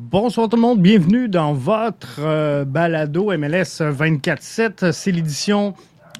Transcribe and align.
Bonsoir 0.00 0.48
tout 0.48 0.54
le 0.54 0.62
monde, 0.62 0.80
bienvenue 0.80 1.28
dans 1.28 1.52
votre 1.54 2.20
euh, 2.20 2.64
balado 2.64 3.36
MLS 3.36 3.82
24-7. 3.82 4.92
C'est 4.92 5.10
l'édition 5.10 5.74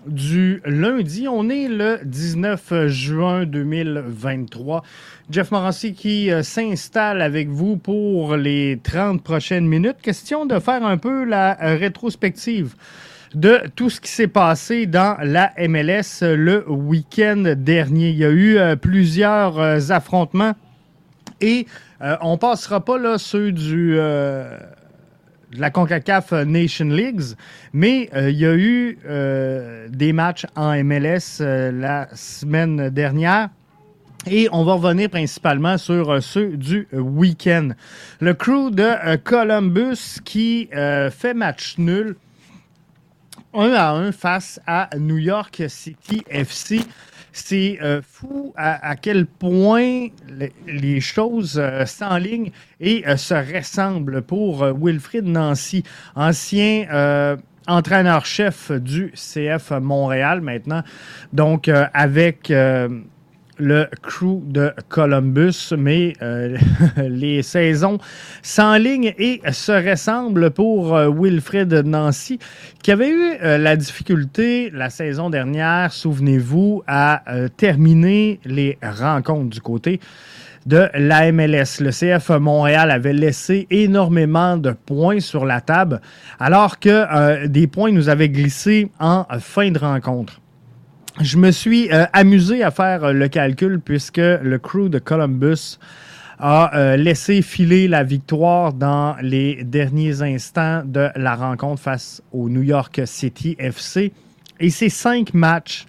du 0.04 0.61
lundi. 0.64 1.29
On 1.29 1.48
est 1.48 1.69
le 1.69 2.01
19 2.03 2.88
juin 2.88 3.46
2023. 3.46 4.83
Jeff 5.30 5.53
Morancy 5.53 5.95
qui 5.95 6.29
euh, 6.33 6.43
s'installe 6.43 7.22
avec 7.22 7.51
vous 7.51 7.77
pour 7.77 8.35
les 8.35 8.80
30 8.82 9.22
prochaines 9.22 9.68
minutes. 9.68 9.98
Question 10.02 10.45
de 10.45 10.58
faire 10.58 10.84
un 10.84 10.98
peu 10.98 11.22
la 11.22 11.56
euh, 11.62 11.76
rétrospective 11.76 12.74
de 13.36 13.60
tout 13.76 13.90
ce 13.90 14.00
qui 14.00 14.10
s'est 14.10 14.26
passé 14.26 14.86
dans 14.86 15.16
la 15.22 15.52
MLS 15.56 16.22
le 16.22 16.68
week-end 16.68 17.54
dernier. 17.56 18.08
Il 18.08 18.16
y 18.16 18.24
a 18.24 18.30
eu 18.32 18.58
plusieurs 18.79 19.92
affrontements 19.92 20.54
et 21.41 21.66
euh, 22.02 22.16
on 22.20 22.39
passera 22.39 22.84
pas 22.84 22.98
là 22.98 23.18
ceux 23.18 23.52
du 23.52 23.95
euh, 23.96 24.59
de 25.52 25.61
la 25.61 25.70
CONCACAF 25.70 26.33
Nation 26.33 26.87
Leagues, 26.87 27.34
mais 27.73 28.11
euh, 28.14 28.30
il 28.30 28.38
y 28.38 28.47
a 28.47 28.55
eu 28.55 28.98
des 29.88 30.12
matchs 30.12 30.47
en 30.56 30.73
MLS 30.84 31.41
la 31.41 32.09
semaine 32.14 32.91
dernière. 32.91 33.48
Et 34.30 34.48
on 34.52 34.64
va 34.64 34.74
revenir 34.74 35.09
principalement 35.09 35.78
sur 35.78 36.23
ceux 36.23 36.56
du 36.56 36.87
week-end. 36.92 37.70
Le 38.20 38.34
crew 38.34 38.70
de 38.70 39.16
Columbus 39.16 40.19
qui 40.25 40.69
fait 40.73 41.34
match 41.34 41.77
nul 41.78 42.16
1 43.55 43.73
à 43.73 43.91
1 43.92 44.12
face 44.12 44.61
à 44.66 44.91
New 44.98 45.16
York 45.16 45.62
City 45.69 46.23
FC. 46.28 46.80
C'est 47.32 47.78
euh, 47.82 48.00
fou 48.02 48.52
à, 48.56 48.96
quel 48.96 49.27
point 49.27 50.09
les, 50.66 51.00
choses 51.00 51.59
euh, 51.59 51.86
s'enlignent 51.86 52.50
et 52.80 53.06
euh, 53.06 53.16
se 53.16 53.34
ressemblent 53.34 54.23
pour 54.23 54.64
Wilfrid 54.64 55.24
Nancy, 55.24 55.84
ancien 56.14 57.36
entraîneur-chef 57.66 58.72
du 58.72 59.12
CF 59.12 59.72
Montréal 59.72 60.41
maintenant. 60.41 60.83
Donc, 61.33 61.69
avec 61.92 62.50
le 63.59 63.89
crew 64.03 64.41
de 64.45 64.73
Columbus, 64.89 65.75
mais 65.77 66.12
euh, 66.23 66.56
les 66.97 67.42
saisons 67.42 67.98
s'enlignent 68.42 69.15
et 69.19 69.41
se 69.50 69.73
ressemblent 69.73 70.50
pour 70.50 70.97
euh, 70.97 71.11
Wilfred 71.11 71.73
Nancy, 71.73 72.39
qui 72.83 72.92
avait 72.92 73.11
eu 73.11 73.34
euh, 73.42 73.59
la 73.59 73.77
difficulté 73.77 74.70
la 74.73 74.91
saison 74.91 75.31
dernière, 75.31 75.92
souvenez-vous, 75.92 76.83
à 76.87 77.23
terminer 77.56 78.41
les 78.45 78.78
rencontres 78.83 79.50
du 79.50 79.61
côté 79.61 80.00
de 80.67 80.89
la 80.95 81.31
MLS. 81.33 81.81
Le 81.81 81.91
CF 81.91 82.31
Montréal 82.31 82.91
avait 82.91 83.12
laissé 83.12 83.67
énormément 83.70 84.56
de 84.56 84.70
points 84.72 85.20
sur 85.20 85.45
la 85.45 85.61
table, 85.61 86.00
alors 86.39 86.78
que 86.78 87.47
des 87.47 87.67
points 87.67 87.93
nous 87.93 88.09
avaient 88.09 88.28
glissé 88.28 88.91
en 89.00 89.25
fin 89.41 89.70
de 89.70 89.78
rencontre 89.78 90.41
je 91.20 91.36
me 91.36 91.50
suis 91.50 91.91
euh, 91.92 92.06
amusé 92.12 92.62
à 92.62 92.70
faire 92.70 93.05
euh, 93.05 93.12
le 93.12 93.28
calcul 93.28 93.80
puisque 93.80 94.19
le 94.19 94.58
crew 94.58 94.88
de 94.88 94.98
Columbus 94.98 95.78
a 96.38 96.77
euh, 96.77 96.97
laissé 96.97 97.42
filer 97.42 97.88
la 97.88 98.05
victoire 98.05 98.72
dans 98.72 99.16
les 99.20 99.64
derniers 99.64 100.22
instants 100.22 100.83
de 100.84 101.08
la 101.16 101.34
rencontre 101.34 101.83
face 101.83 102.22
au 102.33 102.48
New 102.48 102.62
York 102.62 103.00
City 103.05 103.56
FC. 103.58 104.12
Et 104.60 104.70
ces 104.70 104.88
cinq 104.88 105.34
matchs 105.34 105.86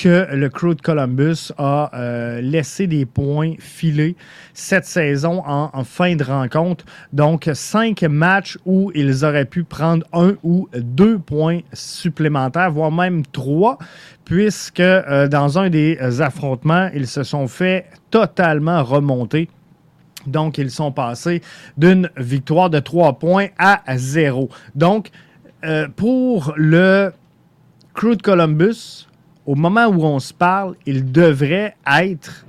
que 0.00 0.34
le 0.34 0.48
crew 0.48 0.74
de 0.74 0.80
Columbus 0.80 1.52
a 1.58 1.90
euh, 1.92 2.40
laissé 2.40 2.86
des 2.86 3.04
points 3.04 3.52
filés 3.58 4.16
cette 4.54 4.86
saison 4.86 5.42
en, 5.44 5.84
fin 5.84 6.16
de 6.16 6.24
rencontre. 6.24 6.86
Donc, 7.12 7.50
cinq 7.52 8.02
matchs 8.04 8.56
où 8.64 8.90
ils 8.94 9.26
auraient 9.26 9.44
pu 9.44 9.62
prendre 9.62 10.06
un 10.14 10.36
ou 10.42 10.70
deux 10.74 11.18
points 11.18 11.60
supplémentaires, 11.74 12.70
voire 12.70 12.90
même 12.90 13.26
trois, 13.26 13.76
puisque 14.24 14.80
euh, 14.80 15.28
dans 15.28 15.58
un 15.58 15.68
des 15.68 15.98
affrontements, 16.22 16.88
ils 16.94 17.06
se 17.06 17.22
sont 17.22 17.46
fait 17.46 17.84
totalement 18.10 18.82
remonter. 18.82 19.50
Donc, 20.26 20.56
ils 20.56 20.70
sont 20.70 20.92
passés 20.92 21.42
d'une 21.76 22.08
victoire 22.16 22.70
de 22.70 22.78
trois 22.78 23.18
points 23.18 23.48
à 23.58 23.82
zéro. 23.96 24.48
Donc, 24.74 25.10
euh, 25.62 25.88
pour 25.94 26.54
le 26.56 27.12
crew 27.92 28.16
de 28.16 28.22
Columbus, 28.22 29.06
au 29.50 29.56
moment 29.56 29.86
où 29.86 30.04
on 30.04 30.20
se 30.20 30.32
parle, 30.32 30.76
il 30.86 31.10
devrait 31.10 31.74
être 31.84 32.46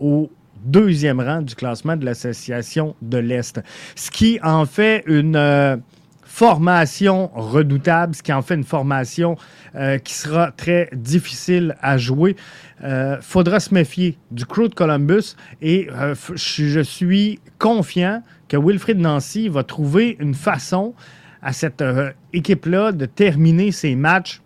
au 0.00 0.30
deuxième 0.64 1.20
rang 1.20 1.42
du 1.42 1.54
classement 1.54 1.98
de 1.98 2.06
l'Association 2.06 2.96
de 3.02 3.18
l'Est. 3.18 3.60
Ce 3.94 4.10
qui 4.10 4.40
en 4.42 4.64
fait 4.64 5.04
une 5.04 5.36
euh, 5.36 5.76
formation 6.24 7.30
redoutable, 7.34 8.14
ce 8.14 8.22
qui 8.22 8.32
en 8.32 8.40
fait 8.40 8.54
une 8.54 8.64
formation 8.64 9.36
euh, 9.74 9.98
qui 9.98 10.14
sera 10.14 10.50
très 10.50 10.88
difficile 10.94 11.76
à 11.82 11.98
jouer. 11.98 12.34
Euh, 12.82 13.18
faudra 13.20 13.60
se 13.60 13.74
méfier 13.74 14.16
du 14.30 14.46
crew 14.46 14.70
de 14.70 14.74
Columbus 14.74 15.36
et 15.60 15.88
je 16.34 16.80
suis 16.80 17.38
confiant 17.58 18.22
que 18.48 18.56
Wilfrid 18.56 18.98
Nancy 18.98 19.50
va 19.50 19.62
trouver 19.62 20.16
une 20.20 20.34
façon 20.34 20.94
à 21.42 21.52
cette 21.52 21.84
équipe-là 22.32 22.92
de 22.92 23.04
terminer 23.04 23.72
ses 23.72 23.94
matchs 23.94 24.40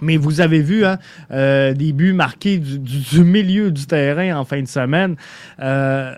mais 0.00 0.16
vous 0.16 0.40
avez 0.40 0.60
vu 0.60 0.84
hein, 0.84 0.98
euh, 1.30 1.72
des 1.74 1.92
buts 1.92 2.12
marqués 2.12 2.58
du, 2.58 3.24
milieu 3.24 3.70
du 3.70 3.86
terrain 3.86 4.36
en 4.38 4.44
fin 4.44 4.60
de 4.62 4.68
semaine, 4.68 5.16
euh, 5.60 6.14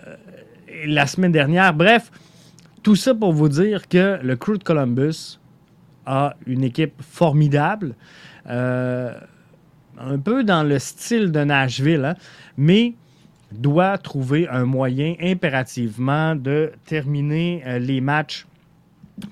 la 0.85 1.07
semaine 1.07 1.31
dernière. 1.31 1.73
Bref, 1.73 2.11
tout 2.81 2.95
ça 2.95 3.13
pour 3.13 3.33
vous 3.33 3.49
dire 3.49 3.87
que 3.87 4.19
le 4.21 4.35
Crew 4.35 4.57
de 4.57 4.63
Columbus 4.63 5.39
a 6.05 6.35
une 6.45 6.63
équipe 6.63 7.01
formidable, 7.01 7.95
euh, 8.49 9.13
un 9.97 10.17
peu 10.17 10.43
dans 10.43 10.63
le 10.63 10.79
style 10.79 11.31
de 11.31 11.43
Nashville, 11.43 12.05
hein, 12.05 12.15
mais 12.57 12.93
doit 13.51 13.97
trouver 13.97 14.47
un 14.49 14.65
moyen 14.65 15.15
impérativement 15.21 16.35
de 16.35 16.71
terminer 16.85 17.63
les 17.79 18.01
matchs 18.01 18.47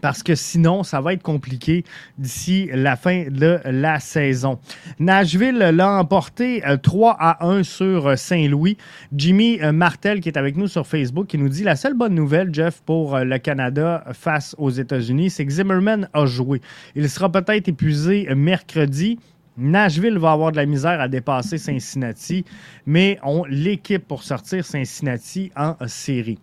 parce 0.02 0.24
que 0.24 0.36
sinon, 0.36 0.84
ça 0.84 1.02
va 1.02 1.14
être 1.14 1.24
compliqué 1.24 1.84
d'ici 2.18 2.70
la 2.74 2.96
fin 2.96 3.26
de 3.30 3.60
la 3.66 4.00
saison. 4.00 4.60
Nashville 5.00 5.58
l'a 5.58 6.00
emporté 6.00 6.64
3 6.82 7.12
euh, 7.12 7.16
à 7.20 7.48
1 7.48 7.64
sur 7.64 8.08
euh, 8.08 8.16
Saint-Louis. 8.16 8.78
Jimmy 9.16 9.60
euh, 9.62 9.72
Martel, 9.72 10.22
qui 10.22 10.30
est 10.30 10.38
avec 10.38 10.56
nous 10.56 10.68
sur 10.68 10.88
Facebook, 10.88 11.28
qui 11.28 11.38
nous 11.38 11.50
dit 11.50 11.64
la 11.64 11.76
seule 11.76 11.96
bonne 11.96 12.16
nouvelle, 12.16 12.54
Jeff, 12.54 12.82
pour 12.86 13.18
le 13.18 13.38
Canada 13.38 14.04
face 14.14 14.56
aux 14.58 14.70
États-Unis, 14.70 15.30
c'est 15.30 15.46
que 15.46 15.52
Zimmerman 15.52 16.08
a 16.14 16.26
joué. 16.26 16.62
Il 16.96 17.10
sera 17.10 17.32
peut-être 17.32 17.68
épuisé 17.68 18.28
mercredi. 18.36 19.20
Nashville 19.58 20.18
va 20.18 20.32
avoir 20.32 20.52
de 20.52 20.58
la 20.58 20.66
misère 20.66 21.02
à 21.02 21.08
dépasser 21.08 21.58
Cincinnati, 21.58 22.46
mais 22.86 23.20
on 23.24 23.44
l'équipe 23.46 24.08
pour 24.08 24.24
sortir 24.24 24.66
Cincinnati 24.66 25.52
en 25.56 25.76
série. 25.88 26.40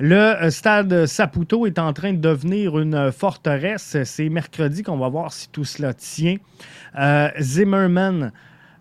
Le 0.00 0.14
euh, 0.16 0.50
stade 0.50 1.06
Saputo 1.06 1.66
est 1.66 1.78
en 1.78 1.92
train 1.92 2.12
de 2.12 2.18
devenir 2.18 2.78
une 2.78 3.10
forteresse. 3.10 3.96
C'est 4.04 4.28
mercredi 4.28 4.84
qu'on 4.84 4.96
va 4.96 5.08
voir 5.08 5.32
si 5.32 5.48
tout 5.48 5.64
cela 5.64 5.92
tient. 5.92 6.36
Euh, 6.96 7.28
Zimmerman, 7.40 8.30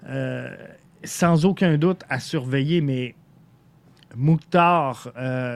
euh, 0.07 0.55
sans 1.03 1.45
aucun 1.45 1.77
doute 1.77 2.03
à 2.07 2.19
surveiller, 2.19 2.81
mais 2.81 3.15
Mouktar 4.15 5.09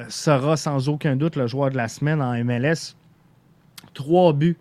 sera 0.09 0.57
sans 0.57 0.89
aucun 0.89 1.15
doute 1.15 1.35
le 1.35 1.47
joueur 1.47 1.69
de 1.69 1.77
la 1.77 1.87
semaine 1.87 2.21
en 2.21 2.33
MLS. 2.43 2.95
Trois 3.93 4.33
buts. 4.33 4.57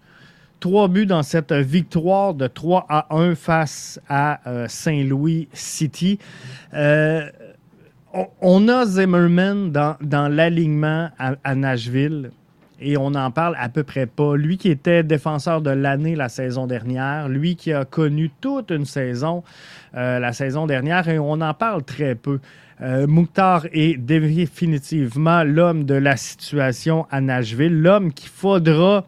Trois 0.59 0.89
buts 0.89 1.07
dans 1.07 1.23
cette 1.23 1.53
victoire 1.53 2.35
de 2.35 2.47
3 2.47 2.85
à 2.89 3.15
1 3.15 3.35
face 3.35 3.99
à 4.09 4.41
Saint-Louis 4.69 5.49
City 5.53 6.19
on 8.41 8.69
a 8.69 8.87
Zimmerman 8.87 9.71
dans, 9.71 10.29
l'alignement 10.29 11.11
à, 11.19 11.55
Nashville 11.55 12.31
et 12.81 12.97
on 12.97 13.11
n'en 13.11 13.31
parle 13.31 13.57
à 13.59 13.69
peu 13.69 13.83
près 13.83 14.07
pas. 14.07 14.37
Lui 14.37 14.57
qui 14.57 14.71
était 14.71 15.03
défenseur 15.03 15.61
de 15.61 15.71
l'année 15.71 16.17
la 16.17 16.29
saison 16.29 16.67
dernière, 16.67 17.29
lui 17.29 17.57
qui 17.57 17.73
a 17.73 17.85
connu 17.85 18.31
toute 18.41 18.71
une 18.71 18.87
saison 18.87 19.45
euh, 19.97 20.19
la 20.19 20.33
saison 20.33 20.67
dernière 20.67 21.09
et 21.09 21.19
on 21.19 21.41
en 21.41 21.55
parle 21.55 21.85
très 21.85 22.15
peu. 22.15 22.41
Euh, 22.81 23.07
Mouktar 23.07 23.67
est 23.73 23.99
définitivement 23.99 25.45
l'homme 25.45 25.85
de 25.85 25.95
la 25.95 26.17
situation 26.17 27.07
à 27.11 27.21
Nashville, 27.21 27.81
l'homme 27.81 28.13
qu'il 28.13 28.31
faudra 28.31 29.07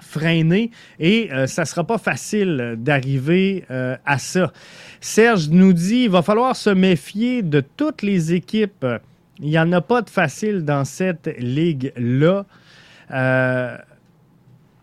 freiner 0.00 0.72
et 0.98 1.30
euh, 1.32 1.46
ça 1.46 1.62
ne 1.62 1.66
sera 1.66 1.84
pas 1.84 1.98
facile 1.98 2.74
d'arriver 2.78 3.64
à 4.04 4.18
ça. 4.18 4.52
Serge 5.02 5.48
nous 5.48 5.72
dit 5.72 6.04
il 6.04 6.10
va 6.10 6.22
falloir 6.22 6.54
se 6.54 6.70
méfier 6.70 7.42
de 7.42 7.60
toutes 7.60 8.02
les 8.02 8.34
équipes. 8.34 8.86
Il 9.40 9.48
n'y 9.48 9.58
en 9.58 9.72
a 9.72 9.80
pas 9.80 10.00
de 10.00 10.08
facile 10.08 10.64
dans 10.64 10.84
cette 10.84 11.28
ligue-là. 11.38 12.46
Euh, 13.10 13.76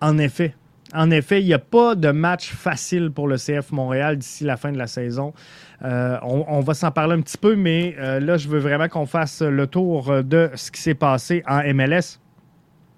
en 0.02 0.18
effet, 0.18 0.56
En 0.94 1.10
effet, 1.10 1.40
il 1.42 1.46
n'y 1.46 1.54
a 1.54 1.60
pas 1.60 1.96
de 1.96 2.12
match 2.12 2.52
facile 2.52 3.12
pour 3.12 3.30
le 3.30 3.38
CF 3.38 3.72
Montréal 3.72 4.18
d'ici 4.18 4.44
la 4.44 4.58
fin 4.58 4.74
de 4.74 4.78
la 4.78 4.88
saison. 4.88 5.34
Euh, 5.86 6.18
on, 6.24 6.60
va 6.60 6.74
s'en 6.74 6.92
parler 6.92 7.16
un 7.16 7.22
petit 7.22 7.38
peu, 7.38 7.56
mais 7.56 7.96
euh, 7.98 8.20
là, 8.20 8.36
je 8.36 8.50
veux 8.50 8.60
vraiment 8.60 8.90
qu'on 8.90 9.06
fasse 9.06 9.42
le 9.42 9.68
tour 9.68 10.24
de 10.24 10.50
ce 10.56 10.70
qui 10.70 10.82
s'est 10.82 10.96
passé 10.96 11.44
en 11.48 11.62
MLS. 11.74 12.20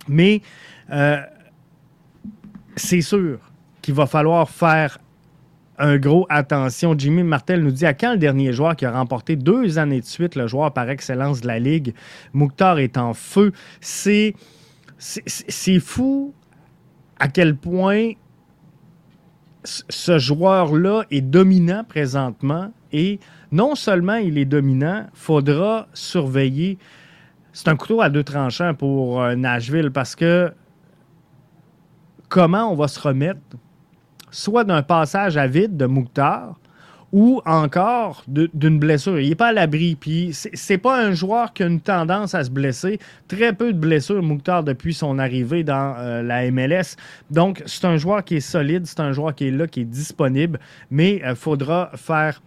Mais 0.08 0.42
c'est 2.76 3.02
sûr 3.02 3.38
qu'il 3.84 3.94
va 3.94 4.08
falloir 4.08 4.50
faire 4.50 4.98
un 5.82 5.98
gros 5.98 6.26
attention. 6.30 6.96
Jimmy 6.98 7.24
Martel 7.24 7.64
nous 7.64 7.72
dit 7.72 7.86
à 7.86 7.94
quand 7.94 8.12
le 8.12 8.18
dernier 8.18 8.54
joueur 8.54 8.76
qui 8.76 8.86
a 8.86 8.92
remporté 8.92 9.36
deux 9.36 9.80
années 9.80 10.00
de 10.00 10.06
suite 10.06 10.36
le 10.36 10.48
joueur 10.48 10.72
par 10.74 10.90
excellence 10.90 11.42
de 11.42 11.48
la 11.48 11.60
Ligue? 11.60 11.94
Mouktar 12.34 12.80
est 12.80 12.98
en 12.98 13.14
feu. 13.14 13.52
C'est, 13.82 14.36
c'est 14.98 15.80
fou 15.80 16.34
à 17.20 17.28
quel 17.28 17.56
point 17.56 18.12
ce 19.64 20.20
joueur-là 20.20 21.04
est 21.12 21.22
dominant 21.22 21.84
présentement 21.84 22.72
et 22.92 23.20
non 23.52 23.76
seulement 23.76 24.16
il 24.16 24.38
est 24.38 24.46
dominant, 24.46 25.08
faudra 25.14 25.88
surveiller. 25.94 26.78
C'est 27.54 27.68
un 27.68 27.76
couteau 27.76 28.02
à 28.02 28.10
deux 28.10 28.24
tranchants 28.24 28.74
pour 28.74 29.22
euh, 29.22 29.36
Nashville 29.36 29.92
parce 29.92 30.16
que 30.16 30.54
comment 32.30 32.72
on 32.72 32.76
va 32.76 32.88
se 32.88 33.00
remettre 33.00 33.40
soit 34.32 34.64
d'un 34.64 34.82
passage 34.82 35.38
à 35.38 35.48
vide 35.48 35.78
de 35.78 35.86
Mouktar 35.86 36.56
ou 37.12 37.42
encore 37.46 38.24
d'une 38.28 38.80
blessure. 38.80 39.20
Il 39.20 39.30
n'est 39.30 39.36
pas 39.36 39.48
à 39.48 39.54
l'abri. 39.54 39.96
Puis 39.96 40.32
c'est 40.34 40.78
pas 40.78 41.04
un 41.04 41.12
joueur 41.12 41.54
qui 41.54 41.64
a 41.64 41.68
une 41.68 41.82
tendance 41.82 42.34
à 42.36 42.44
se 42.44 42.50
blesser. 42.50 43.00
Très 43.28 43.54
peu 43.54 43.74
de 43.74 43.78
blessures, 43.78 44.24
Mouktar, 44.24 44.64
depuis 44.64 44.94
son 44.94 45.20
arrivée 45.20 45.64
dans 45.64 45.96
euh, 45.98 46.24
la 46.24 46.50
MLS. 46.52 46.96
Donc, 47.30 47.62
c'est 47.66 47.86
un 47.86 47.98
joueur 47.98 48.24
qui 48.24 48.38
est 48.38 48.40
solide, 48.40 48.86
c'est 48.86 49.02
un 49.02 49.12
joueur 49.12 49.36
qui 49.36 49.48
est 49.48 49.52
là, 49.52 49.68
qui 49.68 49.82
est 49.82 49.86
disponible, 49.86 50.60
mais 50.90 51.18
il 51.18 51.24
euh, 51.24 51.36
faudra 51.36 51.92
faire 51.96 52.42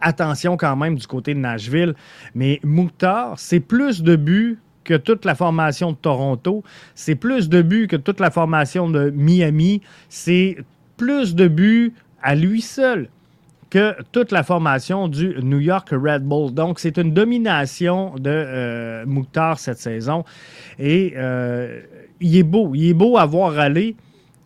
attention 0.00 0.56
quand 0.56 0.74
même 0.74 0.96
du 0.96 1.06
côté 1.06 1.34
de 1.34 1.38
Nashville. 1.38 1.94
Mais 2.34 2.58
Mouktar, 2.64 3.38
c'est 3.38 3.60
plus 3.60 4.02
de 4.02 4.16
buts 4.16 4.58
que 4.84 4.94
toute 4.94 5.24
la 5.24 5.34
formation 5.34 5.92
de 5.92 5.96
Toronto. 5.96 6.62
C'est 6.94 7.14
plus 7.14 7.48
de 7.48 7.62
buts 7.62 7.88
que 7.88 7.96
toute 7.96 8.20
la 8.20 8.30
formation 8.30 8.88
de 8.88 9.10
Miami. 9.10 9.82
C'est 10.08 10.58
plus 10.96 11.34
de 11.34 11.48
buts 11.48 11.94
à 12.22 12.34
lui 12.34 12.60
seul 12.60 13.08
que 13.70 13.96
toute 14.12 14.30
la 14.30 14.44
formation 14.44 15.08
du 15.08 15.34
New 15.42 15.58
York 15.58 15.88
Red 15.90 16.22
Bull. 16.22 16.54
Donc, 16.54 16.78
c'est 16.78 16.96
une 16.96 17.12
domination 17.12 18.14
de 18.14 18.30
euh, 18.30 19.04
Mouktar 19.04 19.58
cette 19.58 19.78
saison. 19.78 20.24
Et 20.78 21.14
euh, 21.16 21.80
il 22.20 22.36
est 22.36 22.44
beau. 22.44 22.72
Il 22.74 22.90
est 22.90 22.94
beau 22.94 23.18
à 23.18 23.26
voir 23.26 23.58
aller. 23.58 23.96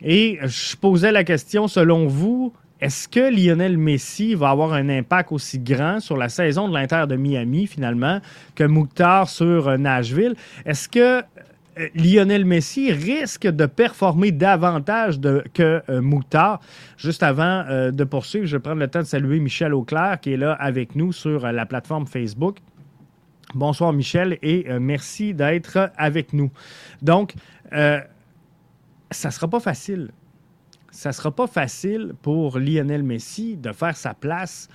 Et 0.00 0.38
je 0.42 0.76
posais 0.76 1.12
la 1.12 1.24
question, 1.24 1.68
selon 1.68 2.06
vous, 2.06 2.54
est-ce 2.80 3.08
que 3.08 3.34
Lionel 3.34 3.76
Messi 3.76 4.34
va 4.34 4.50
avoir 4.50 4.72
un 4.72 4.88
impact 4.88 5.32
aussi 5.32 5.58
grand 5.58 5.98
sur 5.98 6.16
la 6.16 6.28
saison 6.28 6.68
de 6.68 6.74
l'Inter 6.74 7.04
de 7.08 7.16
Miami, 7.16 7.66
finalement, 7.66 8.20
que 8.54 8.64
Mouktar 8.64 9.28
sur 9.28 9.76
Nashville? 9.76 10.36
Est-ce 10.64 10.88
que 10.88 11.22
euh, 11.78 11.88
Lionel 11.94 12.44
Messi 12.44 12.92
risque 12.92 13.46
de 13.48 13.66
performer 13.66 14.30
davantage 14.30 15.20
que 15.54 15.82
euh, 15.88 16.56
Juste 16.96 17.22
avant 17.24 17.64
euh, 17.68 17.90
de 17.90 18.04
poursuivre, 18.04 18.46
je 18.46 18.56
vais 18.56 18.62
prendre 18.62 18.78
le 18.80 18.88
temps 18.88 19.00
de 19.00 19.04
saluer 19.04 19.40
Michel 19.40 19.74
Auclair 19.74 20.20
qui 20.20 20.32
est 20.32 20.36
là 20.36 20.52
avec 20.52 20.94
nous 20.94 21.12
sur 21.12 21.44
euh, 21.44 21.52
la 21.52 21.66
plateforme 21.66 22.06
Facebook. 22.06 22.58
Bonsoir 23.54 23.92
Michel 23.92 24.38
et 24.42 24.66
merci 24.78 25.32
d'être 25.32 25.90
avec 25.96 26.34
nous. 26.34 26.50
Donc, 27.00 27.32
ça 27.72 28.04
ne 29.24 29.30
sera 29.32 29.48
pas 29.48 29.58
facile. 29.58 30.10
Ça 30.90 31.10
ne 31.10 31.14
sera 31.14 31.30
pas 31.30 31.46
facile 31.46 32.14
pour 32.22 32.58
Lionel 32.58 33.02
Messi 33.02 33.56
de 33.56 33.72
faire 33.72 33.96
sa 33.96 34.14
place, 34.14 34.68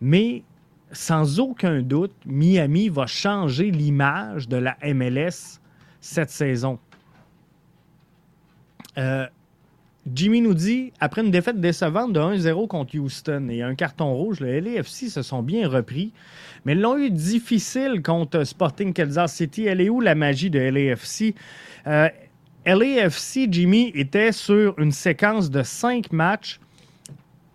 mais 0.00 0.42
sans 0.92 1.40
aucun 1.40 1.82
doute, 1.82 2.14
Miami 2.26 2.88
va 2.88 3.06
changer 3.06 3.70
l'image 3.70 4.48
de 4.48 4.56
la 4.56 4.76
MLS 4.94 5.60
cette 6.00 6.30
saison. 6.30 6.78
Euh, 8.98 9.26
Jimmy 10.12 10.42
nous 10.42 10.52
dit, 10.52 10.92
après 11.00 11.22
une 11.22 11.30
défaite 11.30 11.60
décevante 11.60 12.12
de 12.12 12.20
1-0 12.20 12.68
contre 12.68 12.96
Houston 12.98 13.48
et 13.48 13.62
un 13.62 13.74
carton 13.74 14.12
rouge, 14.12 14.40
le 14.40 14.60
LAFC 14.60 15.08
se 15.08 15.22
sont 15.22 15.42
bien 15.42 15.66
repris, 15.66 16.12
mais 16.66 16.74
l'ont 16.74 16.98
eu 16.98 17.10
difficile 17.10 18.02
contre 18.02 18.44
Sporting 18.44 18.92
Kansas 18.92 19.32
City. 19.32 19.64
Elle 19.64 19.80
est 19.80 19.88
où 19.88 20.00
la 20.00 20.14
magie 20.14 20.50
de 20.50 20.58
LAFC? 20.58 21.34
Euh, 21.86 22.08
LAFC, 22.66 23.48
Jimmy, 23.50 23.92
était 23.94 24.32
sur 24.32 24.78
une 24.78 24.92
séquence 24.92 25.50
de 25.50 25.62
cinq 25.62 26.12
matchs 26.12 26.60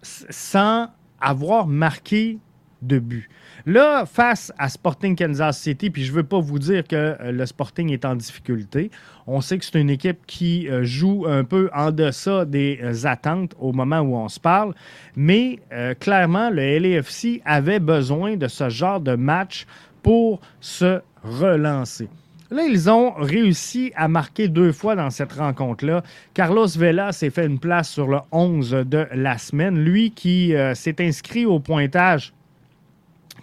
sans 0.01 0.87
avoir 1.19 1.67
marqué 1.67 2.37
de 2.81 2.99
but. 2.99 3.29
Là, 3.65 4.05
face 4.05 4.53
à 4.57 4.69
Sporting 4.69 5.15
Kansas 5.15 5.59
City, 5.59 5.89
puis 5.89 6.03
je 6.03 6.11
ne 6.11 6.17
veux 6.17 6.23
pas 6.23 6.39
vous 6.39 6.59
dire 6.59 6.87
que 6.87 6.95
euh, 6.95 7.31
le 7.31 7.45
Sporting 7.45 7.91
est 7.91 8.05
en 8.05 8.15
difficulté. 8.15 8.89
On 9.27 9.41
sait 9.41 9.57
que 9.57 9.65
c'est 9.65 9.79
une 9.79 9.89
équipe 9.89 10.25
qui 10.25 10.69
euh, 10.69 10.83
joue 10.83 11.25
un 11.27 11.43
peu 11.43 11.69
en 11.73 11.91
deçà 11.91 12.45
des 12.45 12.79
euh, 12.81 13.05
attentes 13.05 13.53
au 13.59 13.73
moment 13.73 13.99
où 13.99 14.15
on 14.15 14.29
se 14.29 14.39
parle, 14.39 14.73
mais 15.15 15.59
clairement, 15.99 16.49
le 16.49 16.79
LAFC 16.79 17.41
avait 17.45 17.79
besoin 17.79 18.37
de 18.37 18.47
ce 18.47 18.69
genre 18.69 18.99
de 18.99 19.15
match 19.15 19.65
pour 20.01 20.39
se 20.61 21.01
relancer. 21.23 22.09
Là, 22.51 22.63
ils 22.63 22.89
ont 22.89 23.11
réussi 23.11 23.91
à 23.95 24.07
marquer 24.07 24.47
deux 24.47 24.71
fois 24.71 24.95
dans 24.95 25.09
cette 25.09 25.33
rencontre-là. 25.33 26.03
Carlos 26.33 26.67
Vela 26.67 27.11
s'est 27.11 27.29
fait 27.29 27.45
une 27.45 27.59
place 27.59 27.89
sur 27.89 28.07
le 28.07 28.19
11 28.31 28.71
de 28.87 29.07
la 29.13 29.37
semaine. 29.37 29.77
Lui 29.77 30.11
qui 30.11 30.53
s'est 30.73 30.95
inscrit 30.99 31.45
au 31.45 31.59
pointage 31.59 32.33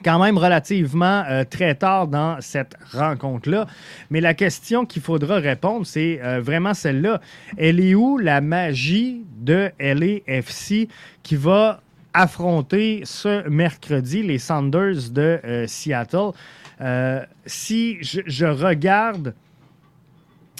quand 0.05 0.19
même 0.19 0.39
relativement 0.39 1.25
euh, 1.29 1.45
très 1.45 1.75
tard 1.75 2.09
dans 2.09 2.37
cette 2.41 2.77
rencontre-là. 2.93 3.67
Mais 4.11 4.21
la 4.21 4.35
question 4.35 4.87
qu'il 4.87 5.03
faudra 5.03 5.37
répondre, 5.37 5.87
c'est 5.87 6.21
euh, 6.23 6.41
vraiment 6.41 6.75
celle-là. 6.75 7.21
Elle 7.57 7.81
est 7.81 7.95
où 7.95 8.19
la 8.19 8.41
magie 8.41 9.25
de 9.39 9.71
LAFC 9.81 10.89
qui 11.23 11.37
va 11.37 11.81
affronter 12.13 13.03
ce 13.05 13.49
mercredi 13.49 14.23
les 14.23 14.39
Sanders 14.39 15.11
de 15.11 15.41
euh, 15.45 15.67
Seattle? 15.67 16.31
Si 17.47 17.99
je, 18.03 18.47
regarde 18.47 19.35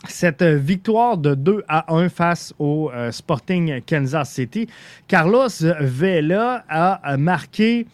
cette 0.09 0.43
victoire 0.43 1.19
de 1.19 1.35
2 1.35 1.65
à 1.69 1.93
1 1.95 2.09
face 2.09 2.55
au 2.59 2.91
Sporting 3.11 3.81
Kansas 3.83 4.31
City, 4.31 4.69
Carlos 5.09 5.49
Vela 5.81 6.65
a 6.69 7.17
marqué 7.17 7.87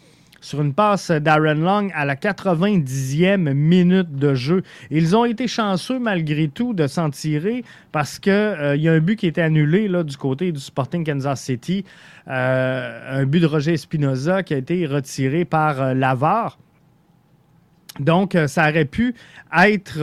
sur 0.43 0.61
une 0.61 0.73
passe 0.73 1.09
d'Aaron 1.09 1.55
Long 1.55 1.89
à 1.95 2.05
la 2.05 2.15
90e 2.15 3.53
minute 3.53 4.15
de 4.15 4.35
jeu. 4.35 4.63
Ils 4.91 5.15
ont 5.15 5.25
été 5.25 5.47
chanceux 5.47 5.99
malgré 5.99 6.49
tout 6.49 6.73
de 6.73 6.85
s'en 6.85 7.09
tirer 7.09 7.63
parce 7.91 8.19
qu'il 8.19 8.33
euh, 8.33 8.75
y 8.75 8.89
a 8.89 8.91
un 8.91 8.99
but 8.99 9.15
qui 9.15 9.27
été 9.27 9.41
annulé 9.41 9.89
du 10.03 10.17
côté 10.17 10.51
du 10.51 10.59
Sporting 10.59 11.05
Kansas 11.05 11.41
City. 11.41 11.85
Euh, 12.27 13.21
un 13.21 13.25
but 13.25 13.39
de 13.39 13.45
Roger 13.45 13.73
Espinoza 13.73 14.43
qui 14.43 14.53
a 14.53 14.57
été 14.57 14.85
retiré 14.85 15.45
par 15.45 15.81
euh. 15.81 15.93
Donc, 17.99 18.37
ça 18.47 18.69
aurait 18.69 18.85
pu 18.85 19.13
être 19.55 19.99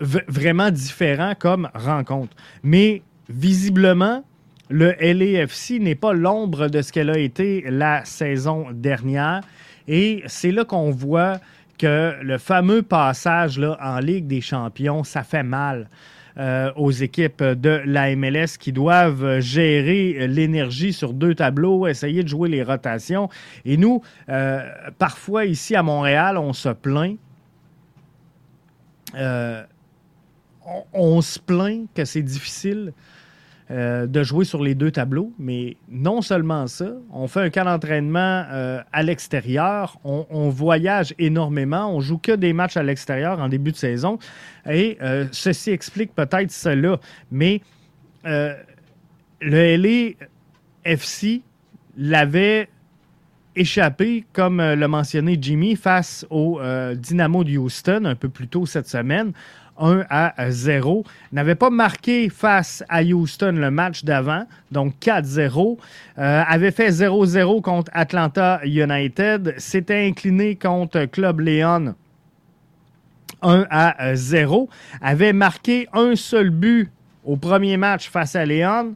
vraiment 0.00 0.70
différent 0.70 1.34
comme 1.38 1.68
rencontre. 1.74 2.34
Mais 2.62 3.02
visiblement, 3.28 4.24
le 4.68 4.92
LAFC 5.00 5.78
n'est 5.80 5.94
pas 5.94 6.12
l'ombre 6.12 6.68
de 6.68 6.80
ce 6.80 6.92
qu'elle 6.92 7.10
a 7.10 7.18
été 7.18 7.64
la 7.68 8.04
saison 8.04 8.66
dernière. 8.72 9.42
Et 9.88 10.22
c'est 10.26 10.52
là 10.52 10.64
qu'on 10.64 10.90
voit 10.90 11.38
que 11.78 12.14
le 12.22 12.38
fameux 12.38 12.82
passage 12.82 13.60
en 13.80 13.98
Ligue 13.98 14.26
des 14.26 14.40
champions, 14.40 15.02
ça 15.02 15.22
fait 15.22 15.42
mal. 15.42 15.88
Euh, 16.40 16.72
aux 16.74 16.90
équipes 16.90 17.42
de 17.42 17.82
la 17.84 18.16
MLS 18.16 18.56
qui 18.58 18.72
doivent 18.72 19.40
gérer 19.40 20.26
l'énergie 20.26 20.94
sur 20.94 21.12
deux 21.12 21.34
tableaux, 21.34 21.86
essayer 21.86 22.22
de 22.22 22.28
jouer 22.28 22.48
les 22.48 22.62
rotations. 22.62 23.28
Et 23.66 23.76
nous, 23.76 24.00
euh, 24.30 24.66
parfois 24.98 25.44
ici 25.44 25.76
à 25.76 25.82
Montréal, 25.82 26.38
on 26.38 26.54
se 26.54 26.70
plaint. 26.70 27.18
Euh, 29.16 29.62
on, 30.94 31.20
se 31.20 31.38
plaint 31.38 31.86
que 31.94 32.06
c'est 32.06 32.22
difficile 32.22 32.94
euh, 33.70 34.08
de 34.08 34.24
jouer 34.24 34.44
sur 34.44 34.64
les 34.64 34.74
deux 34.74 34.90
tableaux. 34.90 35.32
Mais 35.38 35.76
non 35.88 36.22
seulement 36.22 36.66
ça, 36.66 36.90
on 37.12 37.28
fait 37.28 37.40
un 37.40 37.50
camp 37.50 37.66
d'entraînement 37.66 38.44
euh, 38.50 38.80
à 38.92 39.04
l'extérieur, 39.04 39.96
on, 40.02 40.48
voyage 40.48 41.14
énormément, 41.20 41.94
on 41.94 42.00
joue 42.00 42.18
que 42.18 42.32
des 42.32 42.52
matchs 42.52 42.76
à 42.76 42.82
l'extérieur 42.82 43.38
en 43.38 43.48
début 43.48 43.70
de 43.70 43.76
saison. 43.76 44.18
Et 44.68 44.98
euh, 45.02 45.26
ceci 45.30 45.70
explique 45.70 46.12
peut-être 46.16 46.50
cela. 46.50 46.98
Mais 47.30 47.60
le 48.24 48.56
LA 49.40 50.14
FC 50.84 51.42
l'avait 51.96 52.68
échappé, 53.54 54.24
comme 54.32 54.56
l'a 54.56 54.88
mentionné 54.88 55.38
Jimmy, 55.40 55.76
face 55.76 56.26
au 56.28 56.60
Dynamo 56.96 57.44
de 57.44 57.56
Houston 57.56 58.04
un 58.04 58.16
peu 58.16 58.28
plus 58.28 58.48
tôt 58.48 58.66
cette 58.66 58.88
semaine. 58.88 59.32
1 59.80 60.04
à 60.08 60.50
0. 60.50 61.04
N'avait 61.32 61.54
pas 61.54 61.70
marqué 61.70 62.28
face 62.28 62.84
à 62.88 63.02
Houston 63.02 63.52
le 63.56 63.70
match 63.70 64.04
d'avant, 64.04 64.44
donc 64.70 64.94
4-0. 65.00 65.78
Euh, 66.18 66.42
avait 66.46 66.70
fait 66.70 66.90
0-0 66.90 67.62
contre 67.62 67.90
Atlanta 67.94 68.60
United. 68.64 69.54
S'était 69.58 70.06
incliné 70.06 70.54
contre 70.56 71.06
Club 71.06 71.40
Leon 71.40 71.94
1 73.42 73.66
à 73.70 74.14
0. 74.14 74.68
Avait 75.00 75.32
marqué 75.32 75.88
un 75.92 76.14
seul 76.14 76.50
but 76.50 76.90
au 77.24 77.36
premier 77.36 77.76
match 77.76 78.08
face 78.08 78.36
à 78.36 78.44
Leon 78.44 78.94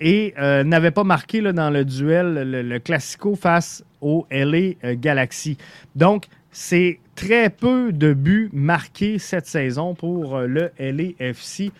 et 0.00 0.34
euh, 0.38 0.62
n'avait 0.64 0.90
pas 0.90 1.04
marqué 1.04 1.40
là, 1.40 1.52
dans 1.52 1.70
le 1.70 1.84
duel, 1.84 2.34
le, 2.34 2.62
le, 2.62 2.78
Classico 2.78 3.34
face 3.34 3.84
au 4.00 4.26
LA 4.30 4.74
euh, 4.84 4.94
Galaxy. 4.96 5.56
Donc, 5.96 6.26
c'est 6.50 7.00
très 7.18 7.50
peu 7.50 7.92
de 7.92 8.12
buts 8.12 8.48
marqués 8.52 9.18
cette 9.18 9.46
saison 9.46 9.92
pour 9.92 10.36
euh, 10.36 10.46
le 10.46 10.70
LAFC. 10.78 11.72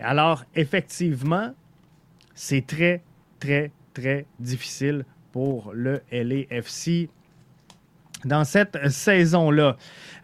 Alors, 0.00 0.44
effectivement, 0.56 1.54
c'est 2.34 2.66
très, 2.66 3.00
très, 3.38 3.70
très 3.94 4.26
difficile 4.40 5.04
pour 5.30 5.70
le 5.72 6.00
LAFC 6.10 7.08
dans 8.24 8.42
cette 8.42 8.90
saison-là. 8.90 9.76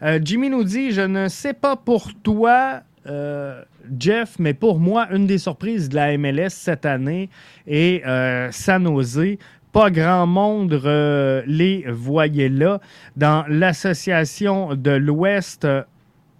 Euh, 0.03 0.19
Jimmy 0.21 0.49
nous 0.49 0.65
dit, 0.65 0.91
je 0.91 1.01
ne 1.01 1.29
sais 1.29 1.53
pas 1.53 1.77
pour 1.77 2.13
toi, 2.21 2.81
euh, 3.05 3.63
Jeff, 3.97 4.35
mais 4.37 4.53
pour 4.53 4.79
moi, 4.79 5.07
une 5.13 5.27
des 5.27 5.37
surprises 5.37 5.87
de 5.87 5.95
la 5.95 6.17
MLS 6.17 6.49
cette 6.49 6.85
année 6.85 7.29
est 7.67 8.03
San 8.51 8.83
Jose 8.83 9.37
pas 9.71 9.89
grand 9.89 10.27
monde 10.27 10.73
euh, 10.73 11.43
les 11.45 11.85
voyait 11.89 12.49
là. 12.49 12.79
Dans 13.15 13.45
l'association 13.47 14.75
de 14.75 14.91
l'Ouest, 14.91 15.65
euh, 15.65 15.83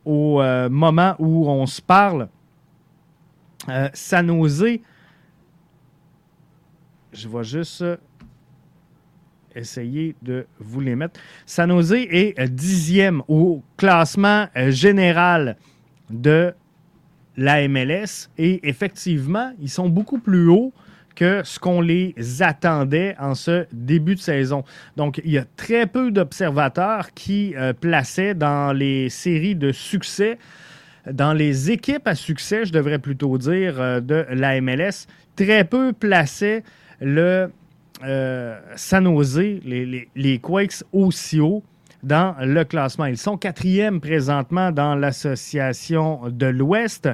au 0.06 0.42
euh, 0.42 0.70
moment 0.70 1.16
où 1.20 1.50
on 1.50 1.66
se 1.66 1.82
parle, 1.82 2.28
San 3.94 4.28
Jose, 4.28 4.80
je 7.14 7.28
vais 7.28 7.44
juste 7.44 7.86
essayer 9.54 10.16
de 10.24 10.48
vous 10.60 10.80
les 10.80 10.96
mettre. 10.96 11.20
San 11.46 11.70
Jose 11.70 11.94
est 11.94 12.50
dixième 12.50 13.22
au 13.28 13.62
classement 13.78 14.48
général 14.70 15.58
de 16.10 16.56
la 17.38 17.68
MLS 17.68 18.30
et 18.40 18.68
effectivement, 18.68 19.54
ils 19.60 19.70
sont 19.70 19.90
beaucoup 19.90 20.18
plus 20.18 20.50
hauts 20.50 20.74
que 21.16 21.42
ce 21.44 21.60
qu'on 21.60 21.82
les 21.82 22.16
attendait 22.40 23.16
en 23.20 23.36
ce 23.36 23.66
début 23.72 24.16
de 24.16 24.20
saison. 24.20 24.64
Donc, 24.98 25.22
il 25.24 25.32
y 25.32 25.38
a 25.38 25.46
très 25.56 25.86
peu 25.86 26.12
d'observateurs 26.12 27.14
qui 27.14 27.54
euh, 27.56 27.74
plaçaient 27.74 28.34
dans 28.34 28.74
les 28.74 29.10
séries 29.10 29.56
de 29.56 29.72
succès, 29.72 30.38
dans 31.10 31.34
les 31.34 31.72
équipes 31.72 32.08
à 32.08 32.16
succès, 32.16 32.66
je 32.66 32.74
devrais 32.74 33.00
plutôt 33.00 33.38
dire, 33.38 33.80
euh, 33.80 34.00
de 34.00 34.26
la 34.30 34.60
MLS, 34.62 35.08
très 35.36 35.64
peu 35.64 35.94
plaçaient 35.94 36.64
le 37.00 37.50
euh, 38.04 38.60
San 38.76 39.06
Jose, 39.06 39.38
les, 39.38 40.08
les, 40.16 40.40
Quakes 40.40 40.84
aussi 40.92 41.40
haut 41.40 41.64
dans 42.04 42.36
le 42.42 42.64
classement. 42.64 43.06
Ils 43.06 43.18
sont 43.18 43.38
quatrième 43.38 44.02
présentement 44.02 44.72
dans 44.72 44.96
l'association 44.96 46.22
de 46.30 46.48
l'Ouest. 46.48 47.10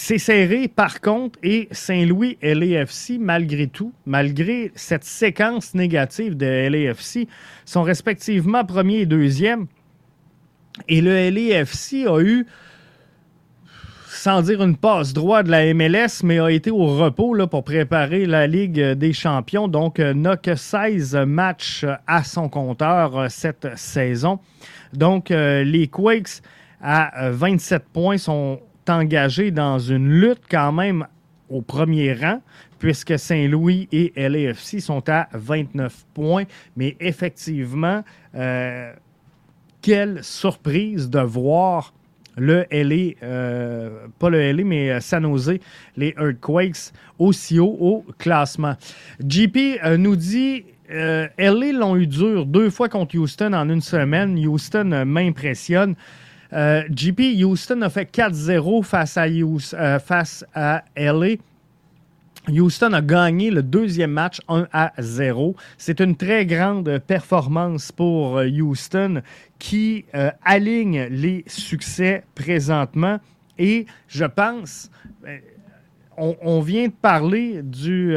C'est 0.00 0.18
serré, 0.18 0.68
par 0.68 1.00
contre, 1.00 1.40
et 1.42 1.66
Saint-Louis 1.72 2.38
LAFC, 2.40 3.18
malgré 3.18 3.66
tout, 3.66 3.92
malgré 4.06 4.70
cette 4.76 5.02
séquence 5.02 5.74
négative 5.74 6.36
de 6.36 6.46
LAFC, 6.46 7.26
sont 7.64 7.82
respectivement 7.82 8.64
premier 8.64 9.00
et 9.00 9.06
deuxième. 9.06 9.66
Et 10.88 11.00
le 11.00 11.28
LAFC 11.30 12.06
a 12.06 12.20
eu, 12.20 12.46
sans 14.06 14.42
dire 14.42 14.62
une 14.62 14.76
passe 14.76 15.12
droite 15.12 15.46
de 15.46 15.50
la 15.50 15.74
MLS, 15.74 16.22
mais 16.22 16.38
a 16.38 16.52
été 16.52 16.70
au 16.70 16.86
repos 16.96 17.34
là, 17.34 17.48
pour 17.48 17.64
préparer 17.64 18.24
la 18.24 18.46
Ligue 18.46 18.80
des 18.80 19.12
champions. 19.12 19.66
Donc, 19.66 19.98
euh, 19.98 20.14
n'a 20.14 20.36
que 20.36 20.54
16 20.54 21.16
matchs 21.26 21.84
à 22.06 22.22
son 22.22 22.48
compteur 22.48 23.18
euh, 23.18 23.26
cette 23.28 23.76
saison. 23.76 24.38
Donc, 24.92 25.32
euh, 25.32 25.64
les 25.64 25.88
Quakes 25.88 26.40
à 26.80 27.30
27 27.30 27.84
points 27.92 28.18
sont 28.18 28.60
engagé 28.90 29.50
dans 29.50 29.78
une 29.78 30.08
lutte 30.08 30.42
quand 30.50 30.72
même 30.72 31.06
au 31.48 31.62
premier 31.62 32.12
rang, 32.12 32.40
puisque 32.78 33.18
Saint-Louis 33.18 33.88
et 33.92 34.12
LAFC 34.16 34.80
sont 34.80 35.08
à 35.08 35.28
29 35.32 36.06
points. 36.14 36.44
Mais 36.76 36.96
effectivement, 37.00 38.04
euh, 38.34 38.92
quelle 39.82 40.22
surprise 40.22 41.08
de 41.08 41.20
voir 41.20 41.94
le 42.36 42.66
LA, 42.70 43.14
euh, 43.24 44.06
pas 44.18 44.30
le 44.30 44.52
LA, 44.52 44.64
mais 44.64 44.90
euh, 44.90 45.00
San 45.00 45.24
Jose, 45.24 45.58
les 45.96 46.14
Earthquakes, 46.18 46.92
aussi 47.18 47.58
haut 47.58 47.76
au 47.80 48.04
classement. 48.18 48.74
JP 49.26 49.58
nous 49.98 50.14
dit 50.16 50.64
LA 50.88 51.72
l'ont 51.72 51.96
eu 51.96 52.06
dur 52.06 52.46
deux 52.46 52.70
fois 52.70 52.88
contre 52.88 53.18
Houston 53.18 53.52
en 53.52 53.68
une 53.68 53.80
semaine. 53.80 54.38
Houston 54.38 55.04
m'impressionne. 55.04 55.96
Euh, 56.52 56.82
JP, 56.94 57.20
Houston 57.44 57.82
a 57.82 57.90
fait 57.90 58.10
4-0 58.10 58.82
face 58.82 59.16
à, 59.16 59.26
euh, 59.26 59.98
face 59.98 60.44
à 60.54 60.84
LA. 60.96 61.36
Houston 62.48 62.94
a 62.94 63.02
gagné 63.02 63.50
le 63.50 63.62
deuxième 63.62 64.12
match 64.12 64.40
1 64.48 64.68
à 64.72 64.92
0. 64.98 65.54
C'est 65.76 66.00
une 66.00 66.16
très 66.16 66.46
grande 66.46 66.98
performance 67.06 67.92
pour 67.92 68.38
euh, 68.38 68.48
Houston 68.48 69.20
qui 69.58 70.06
aligne 70.44 71.08
les 71.10 71.44
succès 71.46 72.24
présentement. 72.34 73.18
Et 73.58 73.86
je 74.06 74.24
pense, 74.24 74.88
on, 76.16 76.60
vient 76.60 76.86
de 76.86 76.92
parler 76.92 77.60
du, 77.64 78.14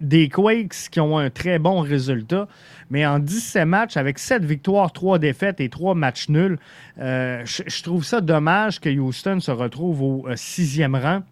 des 0.00 0.28
Quakes 0.28 0.88
qui 0.90 1.00
ont 1.00 1.18
un 1.18 1.30
très 1.30 1.58
bon 1.58 1.80
résultat. 1.80 2.46
Mais 2.92 3.06
en 3.06 3.18
17 3.18 3.66
matchs, 3.66 3.96
avec 3.96 4.18
7 4.18 4.44
victoires, 4.44 4.92
3 4.92 5.18
défaites 5.18 5.60
et 5.62 5.70
3 5.70 5.94
matchs 5.94 6.28
nuls, 6.28 6.58
euh, 6.98 7.42
je, 7.46 7.82
trouve 7.82 8.04
ça 8.04 8.20
dommage 8.20 8.80
que 8.80 8.90
Houston 8.90 9.40
se 9.40 9.50
retrouve 9.50 10.02
au 10.02 10.28
euh, 10.28 10.34
sixième 10.36 10.94
rang. 10.94 11.22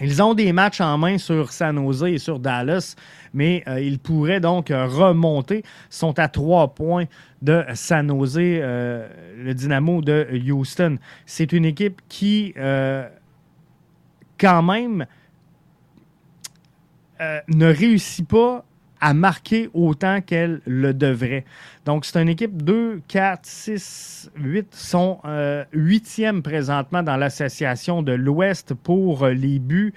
Ils 0.00 0.22
ont 0.22 0.32
des 0.32 0.54
matchs 0.54 0.80
en 0.80 0.96
main 0.96 1.18
sur 1.18 1.52
San 1.52 1.76
Jose 1.76 2.04
et 2.04 2.16
sur 2.16 2.38
Dallas, 2.38 2.96
mais 3.34 3.62
euh, 3.68 3.78
ils 3.78 3.98
pourraient 3.98 4.40
donc 4.40 4.68
remonter. 4.70 5.58
Ils 5.58 5.64
sont 5.90 6.18
à 6.18 6.28
3 6.28 6.68
points 6.68 7.04
de 7.42 7.62
San 7.74 8.08
Jose, 8.08 8.38
le 8.38 9.52
Dynamo 9.52 10.00
de 10.00 10.26
Houston. 10.50 10.96
C'est 11.26 11.52
une 11.52 11.66
équipe 11.66 12.00
qui, 12.08 12.54
quand 14.38 14.62
même, 14.62 15.04
ne 17.20 17.66
réussit 17.66 18.26
pas 18.26 18.64
à 19.00 19.14
marquer 19.14 19.70
autant 19.74 20.20
qu'elle 20.20 20.60
le 20.66 20.92
devrait. 20.92 21.44
Donc, 21.84 22.04
c'est 22.04 22.20
une 22.20 22.28
équipe 22.28 22.62
2, 22.62 23.02
4, 23.08 23.40
6, 23.44 24.30
8, 24.36 24.74
sont 24.74 25.20
euh, 25.24 25.64
huitièmes 25.72 26.42
présentement 26.42 27.02
dans 27.02 27.16
l'association 27.16 28.02
de 28.02 28.12
l'Ouest 28.12 28.74
pour 28.74 29.26
les 29.26 29.58
buts 29.58 29.94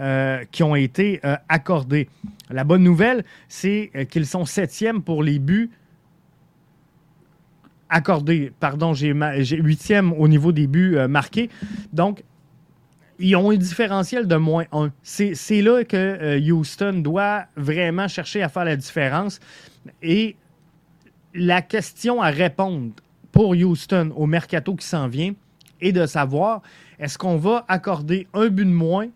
euh, 0.00 0.44
qui 0.50 0.62
ont 0.62 0.76
été 0.76 1.20
accordés. 1.48 2.08
La 2.50 2.64
bonne 2.64 2.82
nouvelle, 2.82 3.24
c'est 3.48 3.90
qu'ils 4.10 4.26
sont 4.26 4.44
septièmes 4.44 5.02
pour 5.02 5.22
les 5.22 5.38
buts 5.38 5.70
accordés. 7.88 8.52
Pardon, 8.60 8.92
j'ai 8.94 9.12
huitième 9.12 10.12
au 10.12 10.28
niveau 10.28 10.52
des 10.52 10.66
buts 10.66 10.96
marqués. 11.08 11.50
Donc, 11.92 12.22
ils 13.18 13.36
ont 13.36 13.50
un 13.50 13.56
différentiel 13.56 14.26
de 14.26 14.36
moins 14.36 14.64
1. 14.72 14.90
C'est 15.02 15.62
là 15.62 15.84
que 15.84 15.96
euh, 15.96 16.52
Houston 16.52 16.94
doit 16.94 17.44
vraiment 17.56 18.08
chercher 18.08 18.42
à 18.42 18.48
faire 18.48 18.64
la 18.64 18.76
différence. 18.76 19.40
Et 20.02 20.36
la 21.34 21.62
question 21.62 22.22
à 22.22 22.30
répondre 22.30 22.92
pour 23.32 23.50
Houston 23.50 24.12
au 24.16 24.26
mercato 24.26 24.74
qui 24.74 24.86
s'en 24.86 25.08
vient 25.08 25.34
est 25.80 25.92
de 25.92 26.06
savoir 26.06 26.62
est-ce 26.98 27.18
qu'on 27.18 27.36
va 27.36 27.64
accorder 27.68 28.26
un 28.34 28.48
but 28.48 28.64
de 28.64 28.70
moins 28.70 29.08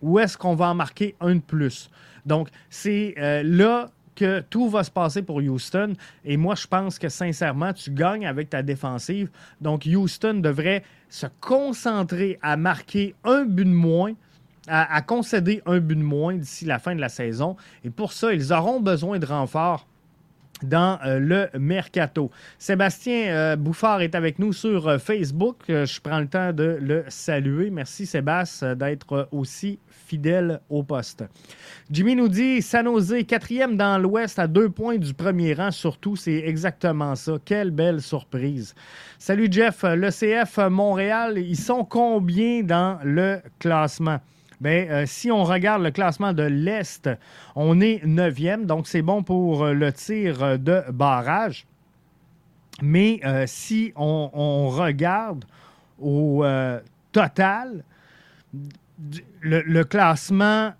ou 0.00 0.18
est-ce 0.18 0.36
qu'on 0.36 0.54
va 0.54 0.70
en 0.70 0.74
marquer 0.74 1.14
un 1.20 1.36
de 1.36 1.40
plus? 1.40 1.90
Donc, 2.26 2.48
c'est 2.70 3.14
euh, 3.18 3.42
là 3.44 3.90
que 4.14 4.40
tout 4.40 4.68
va 4.68 4.84
se 4.84 4.90
passer 4.90 5.22
pour 5.22 5.36
Houston. 5.36 5.94
Et 6.24 6.36
moi, 6.36 6.54
je 6.54 6.66
pense 6.66 6.98
que 6.98 7.08
sincèrement, 7.08 7.72
tu 7.72 7.90
gagnes 7.90 8.26
avec 8.26 8.50
ta 8.50 8.62
défensive. 8.62 9.30
Donc, 9.60 9.86
Houston 9.86 10.34
devrait 10.34 10.84
se 11.08 11.26
concentrer 11.40 12.38
à 12.42 12.56
marquer 12.56 13.14
un 13.24 13.44
but 13.44 13.64
de 13.64 13.70
moins, 13.70 14.12
à, 14.66 15.02
concéder 15.02 15.62
un 15.66 15.78
but 15.78 15.96
de 15.96 16.02
moins 16.02 16.34
d'ici 16.34 16.64
la 16.64 16.78
fin 16.78 16.94
de 16.94 17.00
la 17.00 17.08
saison. 17.08 17.56
Et 17.84 17.90
pour 17.90 18.12
ça, 18.12 18.32
ils 18.32 18.52
auront 18.52 18.80
besoin 18.80 19.18
de 19.18 19.26
renforts 19.26 19.86
dans 20.62 20.98
euh, 21.04 21.18
le 21.18 21.58
mercato. 21.58 22.30
Sébastien 22.58 23.26
euh, 23.28 23.56
Bouffard 23.56 24.00
est 24.02 24.14
avec 24.14 24.38
nous 24.38 24.52
sur 24.52 24.88
euh, 24.88 24.98
Facebook. 24.98 25.56
je 25.68 26.00
prends 26.00 26.20
le 26.20 26.28
temps 26.28 26.52
de 26.52 26.78
le 26.80 27.04
saluer. 27.08 27.70
Merci 27.70 28.06
Sébastien 28.06 28.74
d'être 28.74 29.28
aussi 29.32 29.78
fidèle 29.88 30.60
au 30.70 30.82
poste. 30.82 31.24
Jimmy 31.90 32.16
nous 32.16 32.28
dit 32.28 32.62
San 32.62 32.86
Jose, 32.86 33.14
quatrième 33.26 33.76
dans 33.76 33.98
l'Ouest 33.98 34.38
à 34.38 34.46
deux 34.46 34.68
points 34.68 34.96
du 34.96 35.12
premier 35.12 35.54
rang. 35.54 35.70
Surtout, 35.70 36.16
c'est 36.16 36.42
exactement 36.46 37.14
ça. 37.14 37.34
Quelle 37.44 37.70
belle 37.70 38.00
surprise. 38.00 38.74
Salut 39.18 39.48
Jeff, 39.50 39.82
le 39.82 40.10
CF 40.10 40.58
Montréal, 40.70 41.38
ils 41.38 41.56
sont 41.56 41.84
combien 41.84 42.62
dans 42.62 42.98
le 43.02 43.40
classement? 43.58 44.20
Bien, 44.60 44.86
euh, 44.88 45.04
si 45.06 45.30
on 45.30 45.44
regarde 45.44 45.82
le 45.82 45.90
classement 45.90 46.32
de 46.32 46.42
l'Est, 46.42 47.10
on 47.56 47.80
est 47.80 48.04
neuvième, 48.04 48.66
donc 48.66 48.86
c'est 48.86 49.02
bon 49.02 49.22
pour 49.22 49.64
euh, 49.64 49.72
le 49.72 49.92
tir 49.92 50.58
de 50.58 50.82
barrage. 50.90 51.66
Mais 52.82 53.20
euh, 53.24 53.44
si 53.46 53.92
on, 53.96 54.68
regarde 54.68 55.44
au 56.00 56.44
total, 57.12 57.84
le, 59.40 59.82
classement 59.84 60.72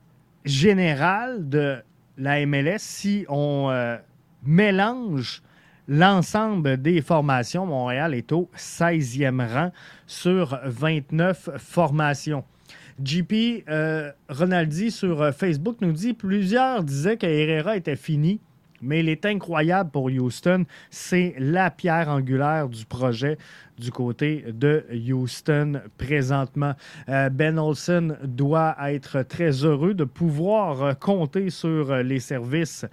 général 0.45 1.49
de 1.49 1.77
la 2.19 2.45
MLS, 2.47 2.79
si 2.79 3.25
on 3.29 3.97
mélange 4.45 5.41
l'ensemble 5.87 6.83
des 6.83 7.01
formations, 7.01 7.65
Montréal 7.65 8.15
est 8.15 8.33
au 8.33 8.51
16e 8.57 9.47
rang 9.47 9.71
sur 10.07 10.59
29 10.65 11.51
formations. 11.59 12.45
JP 13.03 13.65
euh, 13.69 14.13
Ronaldi 14.29 14.91
sur 14.91 15.21
euh, 15.21 15.33
Facebook 15.33 15.77
nous 15.81 15.93
dit 15.93 16.13
plusieurs 16.13 16.85
disaient 16.85 17.17
que 17.17 17.27
Herrera 17.27 17.77
était 17.77 17.97
fini. 17.97 18.41
Mais 18.83 19.01
il 19.01 19.09
est 19.09 19.25
incroyable 19.25 19.91
pour 19.91 20.07
Houston. 20.07 20.67
C'est 20.91 21.35
la 21.39 21.71
pierre 21.71 22.11
angulaire 22.11 22.69
du 22.69 22.85
projet 22.85 23.39
du 23.79 23.91
côté 23.91 24.45
de 24.53 24.85
Houston 25.09 25.81
présentement. 25.97 26.75
Euh, 27.09 27.31
ben 27.31 27.59
Olsen 27.59 28.19
doit 28.25 28.77
être 28.91 29.23
très 29.23 29.65
heureux 29.65 29.95
de 29.95 30.05
pouvoir 30.05 30.99
compter 30.99 31.49
sur 31.49 31.97
les 31.97 32.21
services 32.21 32.85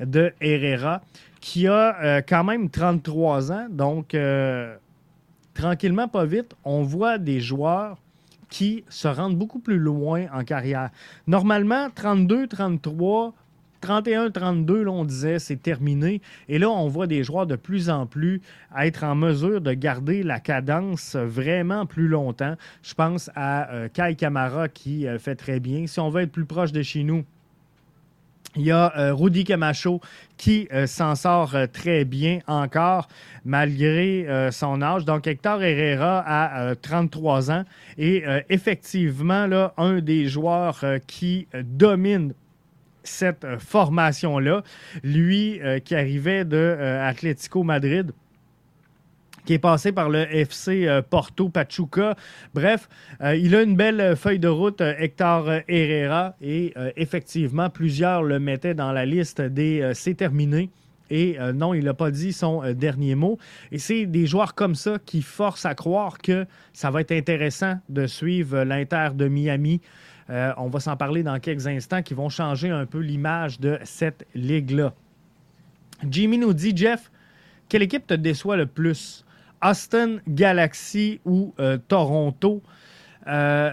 de 0.00 0.32
Herrera, 0.42 1.00
qui 1.40 1.66
a 1.66 2.20
quand 2.20 2.44
même 2.44 2.68
33 2.68 3.50
ans. 3.50 3.66
Donc, 3.70 4.14
tranquillement, 5.54 6.08
pas 6.08 6.26
vite, 6.26 6.54
on 6.62 6.82
voit 6.82 7.16
des 7.16 7.40
joueurs 7.40 7.96
qui 8.48 8.84
se 8.88 9.08
rendent 9.08 9.36
beaucoup 9.36 9.58
plus 9.58 9.78
loin 9.78 10.26
en 10.32 10.44
carrière. 10.44 10.90
Normalement, 11.26 11.88
32, 11.94 12.46
33, 12.46 13.34
31, 13.80 14.30
32, 14.30 14.82
là, 14.82 14.90
on 14.90 15.04
disait, 15.04 15.38
c'est 15.38 15.56
terminé. 15.56 16.20
Et 16.48 16.58
là, 16.58 16.70
on 16.70 16.88
voit 16.88 17.06
des 17.06 17.22
joueurs 17.22 17.46
de 17.46 17.56
plus 17.56 17.90
en 17.90 18.06
plus 18.06 18.40
être 18.76 19.04
en 19.04 19.14
mesure 19.14 19.60
de 19.60 19.72
garder 19.72 20.22
la 20.22 20.40
cadence 20.40 21.16
vraiment 21.16 21.86
plus 21.86 22.08
longtemps. 22.08 22.56
Je 22.82 22.94
pense 22.94 23.30
à 23.34 23.70
euh, 23.72 23.88
Kai 23.88 24.14
Kamara 24.16 24.68
qui 24.68 25.06
euh, 25.06 25.18
fait 25.18 25.36
très 25.36 25.60
bien. 25.60 25.86
Si 25.86 26.00
on 26.00 26.10
veut 26.10 26.22
être 26.22 26.32
plus 26.32 26.44
proche 26.44 26.72
de 26.72 26.82
chez 26.82 27.04
nous, 27.04 27.24
il 28.58 28.66
y 28.66 28.70
a 28.72 28.92
euh, 28.98 29.14
Rudy 29.14 29.44
Camacho 29.44 30.00
qui 30.36 30.68
euh, 30.72 30.86
s'en 30.86 31.14
sort 31.14 31.54
euh, 31.54 31.66
très 31.72 32.04
bien 32.04 32.40
encore 32.46 33.08
malgré 33.44 34.26
son 34.50 34.82
âge. 34.82 35.04
Donc 35.06 35.26
Hector 35.26 35.62
Herrera 35.62 36.22
a 36.26 36.74
33 36.74 37.50
ans 37.50 37.64
et 37.96 38.24
effectivement 38.50 39.70
un 39.78 40.00
des 40.00 40.26
joueurs 40.26 40.84
qui 41.06 41.46
domine 41.54 42.34
cette 43.04 43.46
formation-là, 43.58 44.62
lui 45.02 45.62
qui 45.84 45.94
arrivait 45.94 46.44
de 46.44 46.76
Atlético 47.00 47.62
Madrid 47.62 48.12
qui 49.48 49.54
est 49.54 49.58
passé 49.58 49.92
par 49.92 50.10
le 50.10 50.30
FC 50.30 50.86
euh, 50.86 51.00
Porto 51.00 51.48
Pachuca. 51.48 52.16
Bref, 52.52 52.86
euh, 53.22 53.34
il 53.34 53.54
a 53.54 53.62
une 53.62 53.76
belle 53.76 54.14
feuille 54.14 54.38
de 54.38 54.48
route, 54.48 54.82
euh, 54.82 54.92
Hector 54.98 55.50
Herrera, 55.66 56.34
et 56.42 56.74
effectivement, 56.96 57.70
plusieurs 57.70 58.22
le 58.22 58.40
mettaient 58.40 58.74
dans 58.74 58.92
la 58.92 59.06
liste 59.06 59.40
des 59.40 59.92
c'est 59.94 60.12
terminé. 60.12 60.68
Et 61.08 61.38
non, 61.54 61.72
il 61.72 61.84
n'a 61.84 61.94
pas 61.94 62.10
dit 62.10 62.34
son 62.34 62.74
dernier 62.74 63.14
mot. 63.14 63.38
Et 63.72 63.78
c'est 63.78 64.04
des 64.04 64.26
joueurs 64.26 64.54
comme 64.54 64.74
ça 64.74 64.98
qui 65.06 65.22
forcent 65.22 65.64
à 65.64 65.74
croire 65.74 66.18
que 66.18 66.44
ça 66.74 66.90
va 66.90 67.00
être 67.00 67.12
intéressant 67.12 67.78
de 67.88 68.06
suivre 68.06 68.64
l'Inter 68.64 69.10
de 69.14 69.28
Miami. 69.28 69.80
on 70.28 70.68
va 70.68 70.80
s'en 70.80 70.96
parler 70.96 71.22
dans 71.22 71.38
quelques 71.40 71.66
instants, 71.66 72.02
qui 72.02 72.12
vont 72.12 72.28
changer 72.28 72.68
un 72.68 72.84
peu 72.84 72.98
l'image 72.98 73.58
de 73.60 73.78
cette 73.84 74.26
ligue-là. 74.34 74.92
Jimmy 76.06 76.36
nous 76.36 76.52
dit, 76.52 76.76
Jeff, 76.76 77.10
quelle 77.70 77.82
équipe 77.82 78.06
te 78.06 78.14
déçoit 78.14 78.58
le 78.58 78.66
plus? 78.66 79.24
Austin 79.62 80.18
Galaxy 80.28 81.20
ou 81.24 81.54
euh, 81.58 81.78
Toronto. 81.88 82.62
Euh, 83.26 83.70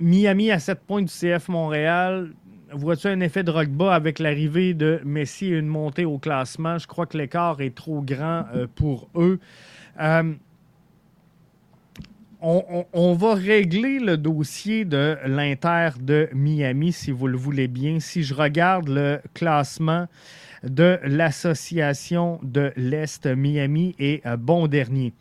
Miami 0.00 0.50
à 0.50 0.58
7 0.58 0.80
points 0.80 1.02
du 1.02 1.12
CF 1.12 1.48
Montréal. 1.48 2.32
Vois-tu 2.72 3.06
un 3.06 3.20
effet 3.20 3.44
de 3.44 3.50
rock 3.50 3.68
avec 3.90 4.18
l'arrivée 4.18 4.74
de 4.74 5.00
Messi 5.04 5.46
et 5.46 5.58
une 5.58 5.68
montée 5.68 6.04
au 6.04 6.18
classement? 6.18 6.78
Je 6.78 6.86
crois 6.86 7.06
que 7.06 7.16
l'écart 7.16 7.60
est 7.60 7.74
trop 7.74 8.02
grand 8.02 8.44
euh, 8.54 8.66
pour 8.74 9.08
eux. 9.14 9.38
on, 12.40 13.14
va 13.14 13.34
régler 13.34 14.00
le 14.00 14.16
dossier 14.16 14.84
de 14.84 15.16
l'Inter 15.24 15.90
de 16.00 16.28
Miami, 16.34 16.92
si 16.92 17.12
vous 17.12 17.28
le 17.28 17.36
voulez 17.36 17.68
bien. 17.68 18.00
Si 18.00 18.24
je 18.24 18.34
regarde 18.34 18.88
le 18.88 19.20
classement 19.34 20.08
de 20.68 20.98
l'Association 21.04 22.40
de 22.42 22.72
l'Est 22.76 23.26
Miami 23.26 23.94
et 23.98 24.22
euh, 24.26 24.36
bon 24.36 24.66
dernier. 24.66 25.12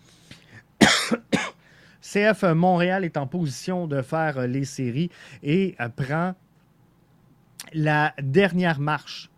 CF 2.01 2.43
Montréal 2.55 3.03
est 3.03 3.17
en 3.17 3.27
position 3.27 3.87
de 3.87 4.01
faire 4.01 4.37
euh, 4.37 4.47
les 4.47 4.65
séries 4.65 5.09
et 5.41 5.75
euh, 5.79 5.89
prend 5.89 6.35
la 7.73 8.13
dernière 8.21 8.79
marche 8.79 9.29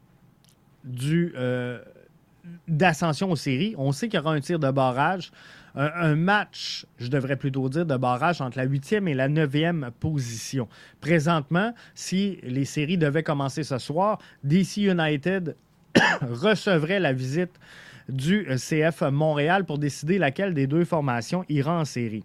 d'ascension 2.67 3.31
aux 3.31 3.35
séries. 3.35 3.73
On 3.77 3.91
sait 3.91 4.07
qu'il 4.07 4.19
y 4.19 4.21
aura 4.21 4.33
un 4.33 4.39
tir 4.39 4.59
de 4.59 4.69
barrage, 4.69 5.31
un, 5.73 6.15
match, 6.15 6.85
je 6.99 7.07
devrais 7.07 7.37
plutôt 7.37 7.67
dire, 7.69 7.85
de 7.85 7.97
barrage 7.97 8.39
entre 8.39 8.57
la 8.57 8.65
huitième 8.65 9.07
et 9.07 9.13
la 9.13 9.27
neuvième 9.27 9.89
position. 9.99 10.67
Présentement, 11.01 11.73
si 11.95 12.39
les 12.43 12.65
séries 12.65 12.97
devaient 12.97 13.23
commencer 13.23 13.63
ce 13.63 13.77
soir, 13.77 14.19
DC 14.43 14.77
United 14.77 15.55
recevrait 16.21 16.99
la 16.99 17.13
visite 17.13 17.51
du 18.09 18.47
CF 18.55 19.01
Montréal 19.01 19.65
pour 19.65 19.77
décider 19.77 20.17
laquelle 20.17 20.53
des 20.53 20.67
deux 20.67 20.85
formations 20.85 21.43
ira 21.49 21.79
en 21.79 21.85
série. 21.85 22.23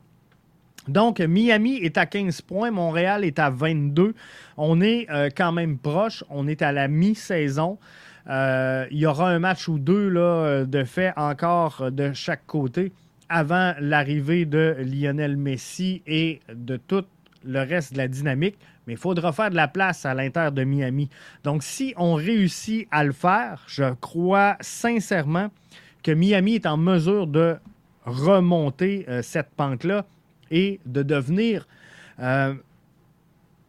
Donc, 0.88 1.20
Miami 1.20 1.76
est 1.76 1.98
à 1.98 2.06
15 2.06 2.40
points, 2.42 2.70
Montréal 2.70 3.24
est 3.24 3.38
à 3.38 3.50
22. 3.50 4.14
On 4.56 4.80
est 4.80 5.06
euh, 5.10 5.28
quand 5.34 5.52
même 5.52 5.78
proche, 5.78 6.24
on 6.30 6.48
est 6.48 6.62
à 6.62 6.72
la 6.72 6.88
mi-saison. 6.88 7.78
Euh, 8.28 8.86
il 8.90 8.98
y 8.98 9.06
aura 9.06 9.30
un 9.30 9.38
match 9.38 9.68
ou 9.68 9.78
deux 9.78 10.08
là, 10.08 10.64
de 10.64 10.84
fait 10.84 11.12
encore 11.16 11.90
de 11.90 12.12
chaque 12.12 12.46
côté 12.46 12.92
avant 13.30 13.74
l'arrivée 13.78 14.44
de 14.44 14.76
Lionel 14.80 15.36
Messi 15.36 16.02
et 16.06 16.40
de 16.52 16.76
tout 16.76 17.04
le 17.44 17.60
reste 17.60 17.92
de 17.92 17.98
la 17.98 18.08
dynamique 18.08 18.56
mais 18.86 18.94
il 18.94 18.98
faudra 18.98 19.32
faire 19.32 19.50
de 19.50 19.56
la 19.56 19.68
place 19.68 20.06
à 20.06 20.14
l'Inter 20.14 20.48
de 20.52 20.64
Miami. 20.64 21.08
Donc, 21.44 21.62
si 21.62 21.94
on 21.96 22.14
réussit 22.14 22.88
à 22.90 23.04
le 23.04 23.12
faire, 23.12 23.62
je 23.66 23.94
crois 24.00 24.56
sincèrement 24.60 25.50
que 26.02 26.10
Miami 26.10 26.54
est 26.54 26.66
en 26.66 26.76
mesure 26.76 27.26
de 27.26 27.56
remonter 28.04 29.04
euh, 29.08 29.22
cette 29.22 29.50
pente-là 29.50 30.06
et 30.50 30.80
de 30.86 31.02
devenir 31.02 31.68
euh, 32.20 32.54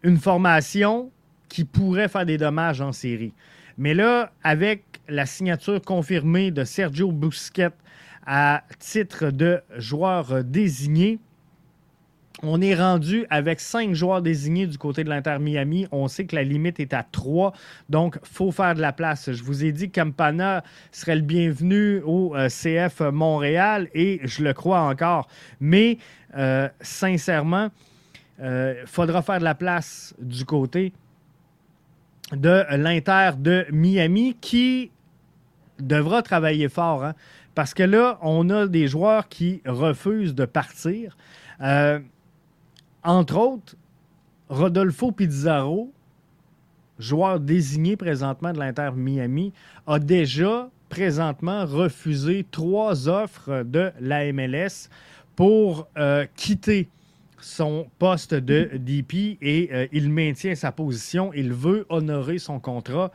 une 0.03 0.17
formation 0.17 1.11
qui 1.49 1.65
pourrait 1.65 2.07
faire 2.07 2.25
des 2.25 2.37
dommages 2.37 2.81
en 2.81 2.93
série. 2.93 3.33
Mais 3.77 3.93
là, 3.93 4.31
avec 4.43 4.83
la 5.07 5.25
signature 5.25 5.81
confirmée 5.81 6.51
de 6.51 6.63
Sergio 6.63 7.11
Busquets 7.11 7.69
à 8.25 8.63
titre 8.79 9.31
de 9.31 9.61
joueur 9.77 10.43
désigné, 10.43 11.19
on 12.43 12.61
est 12.61 12.75
rendu 12.75 13.25
avec 13.29 13.59
cinq 13.59 13.93
joueurs 13.93 14.21
désignés 14.21 14.67
du 14.67 14.77
côté 14.77 15.03
de 15.03 15.09
l'Inter 15.09 15.37
Miami. 15.39 15.87
On 15.91 16.07
sait 16.07 16.25
que 16.25 16.35
la 16.35 16.43
limite 16.43 16.79
est 16.79 16.93
à 16.93 17.03
trois, 17.03 17.53
donc 17.89 18.17
il 18.21 18.27
faut 18.27 18.51
faire 18.51 18.75
de 18.75 18.81
la 18.81 18.93
place. 18.93 19.31
Je 19.31 19.43
vous 19.43 19.63
ai 19.63 19.71
dit 19.71 19.91
Campana 19.91 20.63
serait 20.91 21.15
le 21.15 21.21
bienvenu 21.21 22.01
au 22.05 22.35
euh, 22.35 22.47
CF 22.47 23.01
Montréal 23.01 23.89
et 23.93 24.21
je 24.23 24.43
le 24.43 24.53
crois 24.53 24.81
encore. 24.81 25.27
Mais 25.59 25.97
euh, 26.35 26.67
sincèrement, 26.81 27.69
il 28.39 28.45
euh, 28.45 28.85
faudra 28.85 29.21
faire 29.21 29.39
de 29.39 29.43
la 29.43 29.55
place 29.55 30.15
du 30.19 30.45
côté 30.45 30.93
de 32.31 32.63
l'Inter 32.71 33.31
de 33.37 33.65
Miami 33.71 34.35
qui 34.39 34.89
devra 35.79 36.21
travailler 36.23 36.69
fort. 36.69 37.03
Hein, 37.03 37.13
parce 37.53 37.73
que 37.73 37.83
là, 37.83 38.17
on 38.21 38.49
a 38.49 38.67
des 38.67 38.87
joueurs 38.87 39.27
qui 39.27 39.61
refusent 39.65 40.33
de 40.33 40.45
partir. 40.45 41.17
Entre 43.03 43.35
autres, 43.35 43.75
Rodolfo 44.49 45.11
Pizarro, 45.11 45.91
joueur 46.99 47.39
désigné 47.39 47.95
présentement 47.95 48.53
de 48.53 48.59
l'Inter 48.59 48.91
Miami, 48.95 49.53
a 49.87 49.97
déjà 49.97 50.69
présentement 50.89 51.65
refusé 51.65 52.45
trois 52.51 53.07
offres 53.07 53.63
de 53.63 53.91
la 53.99 54.31
MLS 54.31 54.89
pour 55.35 55.87
euh, 55.97 56.25
quitter 56.35 56.89
son 57.39 57.87
poste 57.97 58.35
de 58.35 58.69
DP 58.75 59.37
et 59.41 59.69
euh, 59.71 59.87
il 59.91 60.11
maintient 60.11 60.53
sa 60.53 60.71
position. 60.71 61.31
Il 61.33 61.53
veut 61.53 61.85
honorer 61.89 62.37
son 62.37 62.59
contrat 62.59 63.11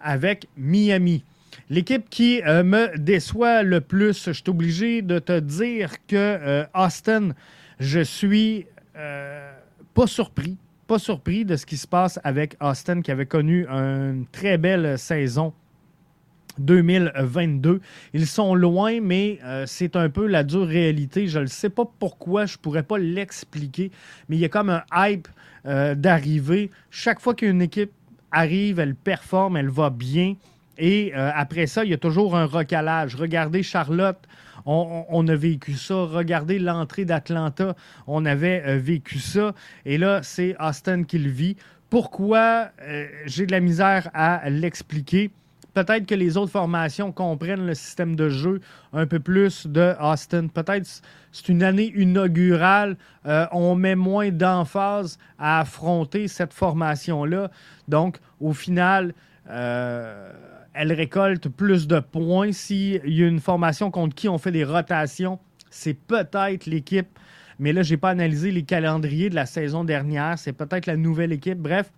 avec 0.00 0.46
Miami. 0.56 1.24
L'équipe 1.70 2.10
qui 2.10 2.42
euh, 2.42 2.64
me 2.64 2.98
déçoit 2.98 3.62
le 3.62 3.80
plus, 3.80 4.24
je 4.26 4.32
suis 4.32 4.44
obligé 4.48 5.00
de 5.00 5.18
te 5.18 5.38
dire 5.38 5.92
que 6.06 6.66
Austin, 6.74 7.30
je 7.78 8.00
suis 8.00 8.66
pas 8.94 10.06
surpris, 10.06 10.56
pas 10.86 10.98
surpris 10.98 11.44
de 11.44 11.56
ce 11.56 11.66
qui 11.66 11.76
se 11.76 11.86
passe 11.86 12.20
avec 12.24 12.56
Austin 12.60 13.02
qui 13.02 13.10
avait 13.10 13.26
connu 13.26 13.66
une 13.66 14.26
très 14.32 14.58
belle 14.58 14.98
saison 14.98 15.52
2022. 16.58 17.80
Ils 18.14 18.26
sont 18.26 18.54
loin, 18.54 19.00
mais 19.00 19.38
euh, 19.44 19.64
c'est 19.66 19.96
un 19.96 20.08
peu 20.08 20.26
la 20.26 20.44
dure 20.44 20.66
réalité. 20.66 21.26
Je 21.26 21.40
ne 21.40 21.46
sais 21.46 21.70
pas 21.70 21.84
pourquoi, 21.98 22.46
je 22.46 22.56
ne 22.56 22.58
pourrais 22.58 22.82
pas 22.82 22.98
l'expliquer, 22.98 23.90
mais 24.28 24.36
il 24.36 24.40
y 24.40 24.44
a 24.44 24.48
comme 24.48 24.70
un 24.70 24.82
hype 24.94 25.28
euh, 25.66 25.94
d'arriver. 25.94 26.70
Chaque 26.90 27.20
fois 27.20 27.34
qu'une 27.34 27.62
équipe 27.62 27.92
arrive, 28.30 28.78
elle 28.78 28.94
performe, 28.94 29.56
elle 29.56 29.70
va 29.70 29.90
bien. 29.90 30.34
Et 30.78 31.12
euh, 31.14 31.30
après 31.34 31.66
ça, 31.66 31.84
il 31.84 31.90
y 31.90 31.94
a 31.94 31.98
toujours 31.98 32.36
un 32.36 32.46
recalage. 32.46 33.14
Regardez 33.14 33.62
Charlotte, 33.62 34.18
on, 34.66 35.28
a 35.28 35.34
vécu 35.34 35.74
ça. 35.74 35.94
Regardez 35.94 36.58
l'entrée 36.58 37.04
d'Atlanta, 37.04 37.74
on 38.06 38.24
avait 38.24 38.78
vécu 38.78 39.18
ça. 39.18 39.54
Et 39.84 39.98
là, 39.98 40.20
c'est 40.22 40.56
Austin 40.60 41.04
qui 41.04 41.18
le 41.18 41.30
vit. 41.30 41.56
Pourquoi 41.90 42.70
j'ai 43.26 43.46
de 43.46 43.52
la 43.52 43.60
misère 43.60 44.10
à 44.14 44.48
l'expliquer? 44.48 45.30
Peut-être 45.74 46.04
que 46.06 46.14
les 46.14 46.36
autres 46.36 46.52
formations 46.52 47.12
comprennent 47.12 47.66
le 47.66 47.74
système 47.74 48.14
de 48.14 48.28
jeu 48.28 48.60
un 48.92 49.06
peu 49.06 49.20
plus 49.20 49.66
de 49.66 49.94
Austin. 50.00 50.48
Peut-être 50.48 50.86
c'est 51.32 51.48
une 51.48 51.62
année 51.62 51.92
inaugurale. 51.96 52.96
Euh, 53.24 53.46
on 53.52 53.74
met 53.74 53.94
moins 53.94 54.30
d'emphase 54.30 55.18
à 55.38 55.60
affronter 55.60 56.28
cette 56.28 56.52
formation-là. 56.52 57.50
Donc, 57.88 58.18
au 58.38 58.52
final, 58.52 59.14
euh, 59.48 60.30
elle 60.74 60.92
récolte 60.92 61.48
plus 61.48 61.86
de 61.86 62.00
points. 62.00 62.52
S'il 62.52 63.00
y 63.06 63.22
a 63.22 63.26
une 63.26 63.40
formation 63.40 63.90
contre 63.90 64.14
qui 64.14 64.28
on 64.28 64.38
fait 64.38 64.52
des 64.52 64.64
rotations, 64.64 65.38
c'est 65.70 65.94
peut-être 65.94 66.66
l'équipe. 66.66 67.08
Mais 67.58 67.72
là, 67.72 67.82
je 67.82 67.92
n'ai 67.92 67.96
pas 67.96 68.10
analysé 68.10 68.50
les 68.50 68.62
calendriers 68.62 69.30
de 69.30 69.34
la 69.34 69.46
saison 69.46 69.84
dernière. 69.84 70.38
C'est 70.38 70.52
peut-être 70.52 70.86
la 70.86 70.96
nouvelle 70.96 71.32
équipe. 71.32 71.58
Bref, 71.58 71.92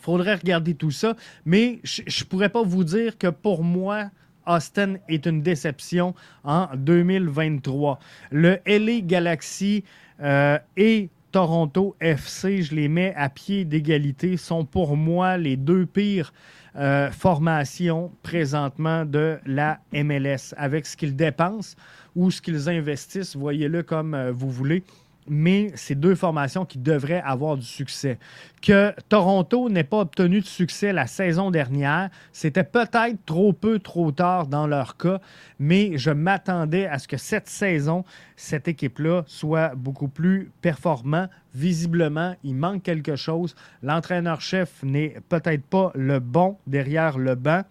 faudrait 0.00 0.34
regarder 0.34 0.74
tout 0.74 0.90
ça. 0.90 1.16
Mais 1.44 1.80
je 1.84 2.02
ne 2.02 2.28
pourrais 2.28 2.48
pas 2.48 2.62
vous 2.62 2.84
dire 2.84 3.18
que 3.18 3.28
pour 3.28 3.62
moi, 3.62 4.10
Austin 4.46 4.96
est 5.08 5.26
une 5.26 5.42
déception 5.42 6.14
en 6.44 6.68
2023. 6.74 7.98
Le 8.30 8.58
LA 8.66 9.00
Galaxy 9.02 9.84
euh, 10.20 10.58
et 10.76 11.08
Toronto 11.32 11.96
FC, 11.98 12.62
je 12.62 12.74
les 12.74 12.88
mets 12.88 13.14
à 13.16 13.30
pied 13.30 13.64
d'égalité, 13.64 14.36
sont 14.36 14.66
pour 14.66 14.96
moi 14.96 15.38
les 15.38 15.56
deux 15.56 15.86
pires 15.86 16.32
euh, 16.76 17.10
formations 17.10 18.12
présentement 18.22 19.06
de 19.06 19.38
la 19.46 19.80
MLS 19.92 20.54
avec 20.58 20.86
ce 20.86 20.96
qu'ils 20.96 21.16
dépensent 21.16 21.74
ou 22.14 22.30
ce 22.30 22.42
qu'ils 22.42 22.68
investissent. 22.68 23.34
Voyez-le 23.34 23.82
comme 23.82 24.14
euh, 24.14 24.30
vous 24.30 24.50
voulez 24.50 24.84
mais 25.28 25.70
c'est 25.76 25.94
deux 25.94 26.14
formations 26.14 26.64
qui 26.64 26.78
devraient 26.78 27.22
avoir 27.24 27.56
du 27.56 27.64
succès. 27.64 28.18
Que 28.62 28.94
Toronto 29.08 29.68
n'ait 29.68 29.82
pas 29.82 29.98
obtenu 29.98 30.40
de 30.40 30.46
succès 30.46 30.92
la 30.92 31.08
saison 31.08 31.50
dernière, 31.50 32.10
c'était 32.30 32.62
peut-être 32.62 33.18
trop 33.26 33.52
peu, 33.52 33.80
trop 33.80 34.12
tard 34.12 34.46
dans 34.46 34.68
leur 34.68 34.96
cas, 34.96 35.20
mais 35.58 35.98
je 35.98 36.12
m'attendais 36.12 36.86
à 36.86 37.00
ce 37.00 37.08
que 37.08 37.16
cette 37.16 37.48
saison, 37.48 38.04
cette 38.36 38.68
équipe-là 38.68 39.24
soit 39.26 39.74
beaucoup 39.74 40.06
plus 40.06 40.52
performante. 40.60 41.28
Visiblement, 41.54 42.34
il 42.44 42.54
manque 42.54 42.84
quelque 42.84 43.16
chose. 43.16 43.56
L'entraîneur-chef 43.82 44.82
n'est 44.84 45.16
peut-être 45.28 45.64
pas 45.64 45.90
le 45.94 46.18
bon 46.18 46.56
derrière 46.66 47.18
le 47.18 47.34
banc. 47.34 47.62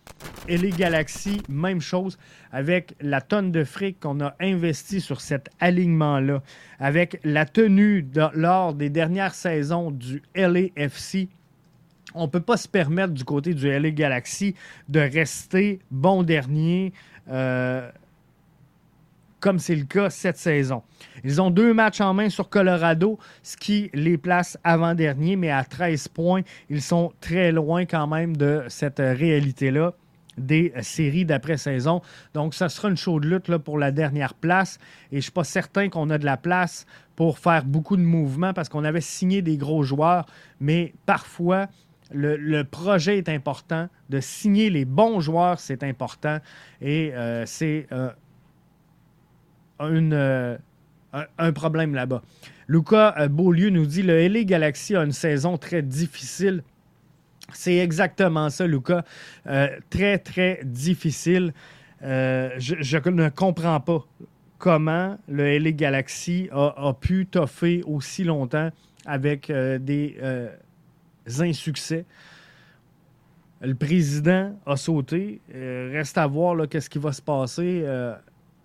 Et 0.47 0.57
les 0.57 0.69
Galaxies, 0.71 1.41
même 1.49 1.81
chose 1.81 2.17
avec 2.51 2.95
la 2.99 3.21
tonne 3.21 3.51
de 3.51 3.63
fric 3.63 3.99
qu'on 3.99 4.19
a 4.21 4.35
investi 4.39 5.01
sur 5.01 5.21
cet 5.21 5.49
alignement-là, 5.59 6.41
avec 6.79 7.19
la 7.23 7.45
tenue 7.45 8.05
lors 8.33 8.73
des 8.73 8.89
dernières 8.89 9.33
saisons 9.33 9.91
du 9.91 10.21
LAFC. 10.81 11.27
On 12.13 12.23
ne 12.23 12.29
peut 12.29 12.41
pas 12.41 12.57
se 12.57 12.67
permettre 12.67 13.13
du 13.13 13.23
côté 13.23 13.53
du 13.53 13.69
LA 13.69 13.91
Galaxy 13.91 14.55
de 14.89 14.99
rester 14.99 15.79
bon 15.91 16.23
dernier. 16.23 16.93
Euh, 17.29 17.89
comme 19.41 19.59
c'est 19.59 19.75
le 19.75 19.85
cas 19.85 20.09
cette 20.09 20.37
saison. 20.37 20.83
Ils 21.23 21.41
ont 21.41 21.49
deux 21.49 21.73
matchs 21.73 21.99
en 21.99 22.13
main 22.13 22.29
sur 22.29 22.47
Colorado, 22.47 23.17
ce 23.43 23.57
qui 23.57 23.89
les 23.93 24.17
place 24.17 24.57
avant-dernier, 24.63 25.35
mais 25.35 25.49
à 25.49 25.63
13 25.65 26.07
points, 26.09 26.41
ils 26.69 26.81
sont 26.81 27.11
très 27.19 27.51
loin 27.51 27.85
quand 27.85 28.07
même 28.07 28.37
de 28.37 28.63
cette 28.69 28.99
réalité-là 28.99 29.93
des 30.37 30.71
séries 30.81 31.25
d'après-saison. 31.25 32.01
Donc, 32.33 32.53
ça 32.53 32.69
sera 32.69 32.89
une 32.89 32.97
chaude 32.97 33.25
lutte 33.25 33.57
pour 33.57 33.77
la 33.77 33.91
dernière 33.91 34.33
place. 34.33 34.77
Et 35.11 35.15
je 35.15 35.17
ne 35.17 35.21
suis 35.21 35.31
pas 35.31 35.43
certain 35.43 35.89
qu'on 35.89 36.09
a 36.09 36.17
de 36.17 36.25
la 36.25 36.37
place 36.37 36.85
pour 37.21 37.37
faire 37.37 37.65
beaucoup 37.65 37.97
de 37.97 38.01
mouvements 38.01 38.51
parce 38.51 38.67
qu'on 38.67 38.83
avait 38.83 38.99
signé 38.99 39.43
des 39.43 39.55
gros 39.55 39.83
joueurs, 39.83 40.25
mais 40.59 40.95
parfois, 41.05 41.67
le, 42.11 42.63
projet 42.63 43.19
est 43.19 43.29
important. 43.29 43.89
De 44.09 44.19
signer 44.19 44.71
les 44.71 44.85
bons 44.85 45.19
joueurs, 45.19 45.59
c'est 45.59 45.83
important. 45.83 46.39
Et 46.81 47.13
euh, 47.13 47.45
c'est 47.45 47.85
euh, 47.91 48.09
euh, 49.81 50.57
un, 51.37 51.51
problème 51.51 51.93
là-bas. 51.93 52.23
Lucas 52.67 53.27
Beaulieu 53.27 53.69
nous 53.69 53.85
dit 53.85 54.01
le 54.01 54.27
LA 54.27 54.43
Galaxy 54.43 54.95
a 54.95 55.03
une 55.03 55.11
saison 55.11 55.59
très 55.59 55.83
difficile. 55.83 56.63
C'est 57.53 57.77
exactement 57.77 58.49
ça, 58.49 58.65
Lucas. 58.65 59.03
Très, 59.91 60.17
très 60.17 60.61
difficile. 60.63 61.53
je, 62.01 63.09
ne 63.11 63.29
comprends 63.29 63.79
pas 63.79 64.07
comment 64.61 65.17
le 65.27 65.57
LA 65.57 65.71
Galaxy 65.71 66.47
a, 66.51 66.93
pu 66.93 67.25
toffer 67.25 67.81
aussi 67.87 68.23
longtemps 68.23 68.69
avec 69.07 69.51
des 69.51 70.15
insuccès. 71.39 72.05
Le 73.59 73.73
président 73.73 74.55
a 74.67 74.77
sauté. 74.77 75.41
reste 75.51 76.17
à 76.19 76.27
voir 76.27 76.69
qu'est-ce 76.69 76.91
qui 76.91 76.99
va 76.99 77.11
se 77.11 77.23
passer 77.23 77.83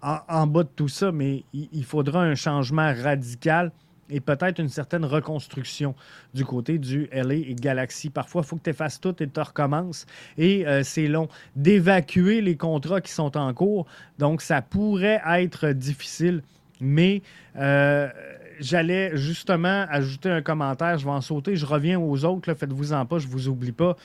en, 0.02 0.46
bas 0.46 0.64
de 0.64 0.68
tout 0.76 0.88
ça, 0.88 1.10
mais 1.12 1.44
il, 1.54 1.84
faudra 1.84 2.22
un 2.22 2.34
changement 2.34 2.92
radical 2.94 3.72
et 4.10 4.20
peut-être 4.20 4.58
une 4.58 4.68
certaine 4.68 5.04
reconstruction 5.04 5.94
du 6.34 6.44
côté 6.44 6.78
du 6.78 7.08
LA 7.12 7.34
et 7.34 7.54
Galaxy. 7.54 8.10
Parfois, 8.10 8.42
il 8.44 8.48
faut 8.48 8.56
que 8.56 8.62
tu 8.62 8.70
effaces 8.70 9.00
tout 9.00 9.14
et 9.22 9.28
tu 9.28 9.40
recommences. 9.40 10.06
Et 10.38 10.66
euh, 10.66 10.82
c'est 10.82 11.08
long 11.08 11.28
d'évacuer 11.54 12.40
les 12.40 12.56
contrats 12.56 13.00
qui 13.00 13.12
sont 13.12 13.36
en 13.36 13.52
cours. 13.52 13.86
Donc, 14.18 14.42
ça 14.42 14.62
pourrait 14.62 15.20
être 15.26 15.68
difficile. 15.68 16.42
Mais 16.80 17.22
euh, 17.56 18.08
j'allais 18.60 19.16
justement 19.16 19.86
ajouter 19.88 20.30
un 20.30 20.42
commentaire. 20.42 20.98
Je 20.98 21.04
vais 21.04 21.12
en 21.12 21.20
sauter. 21.20 21.56
Je 21.56 21.66
reviens 21.66 21.98
aux 21.98 22.24
autres. 22.24 22.52
Faites-vous 22.54 22.92
en 22.92 23.06
pas. 23.06 23.18
Je 23.18 23.26
ne 23.26 23.32
vous 23.32 23.48
oublie 23.48 23.72
pas. 23.72 23.96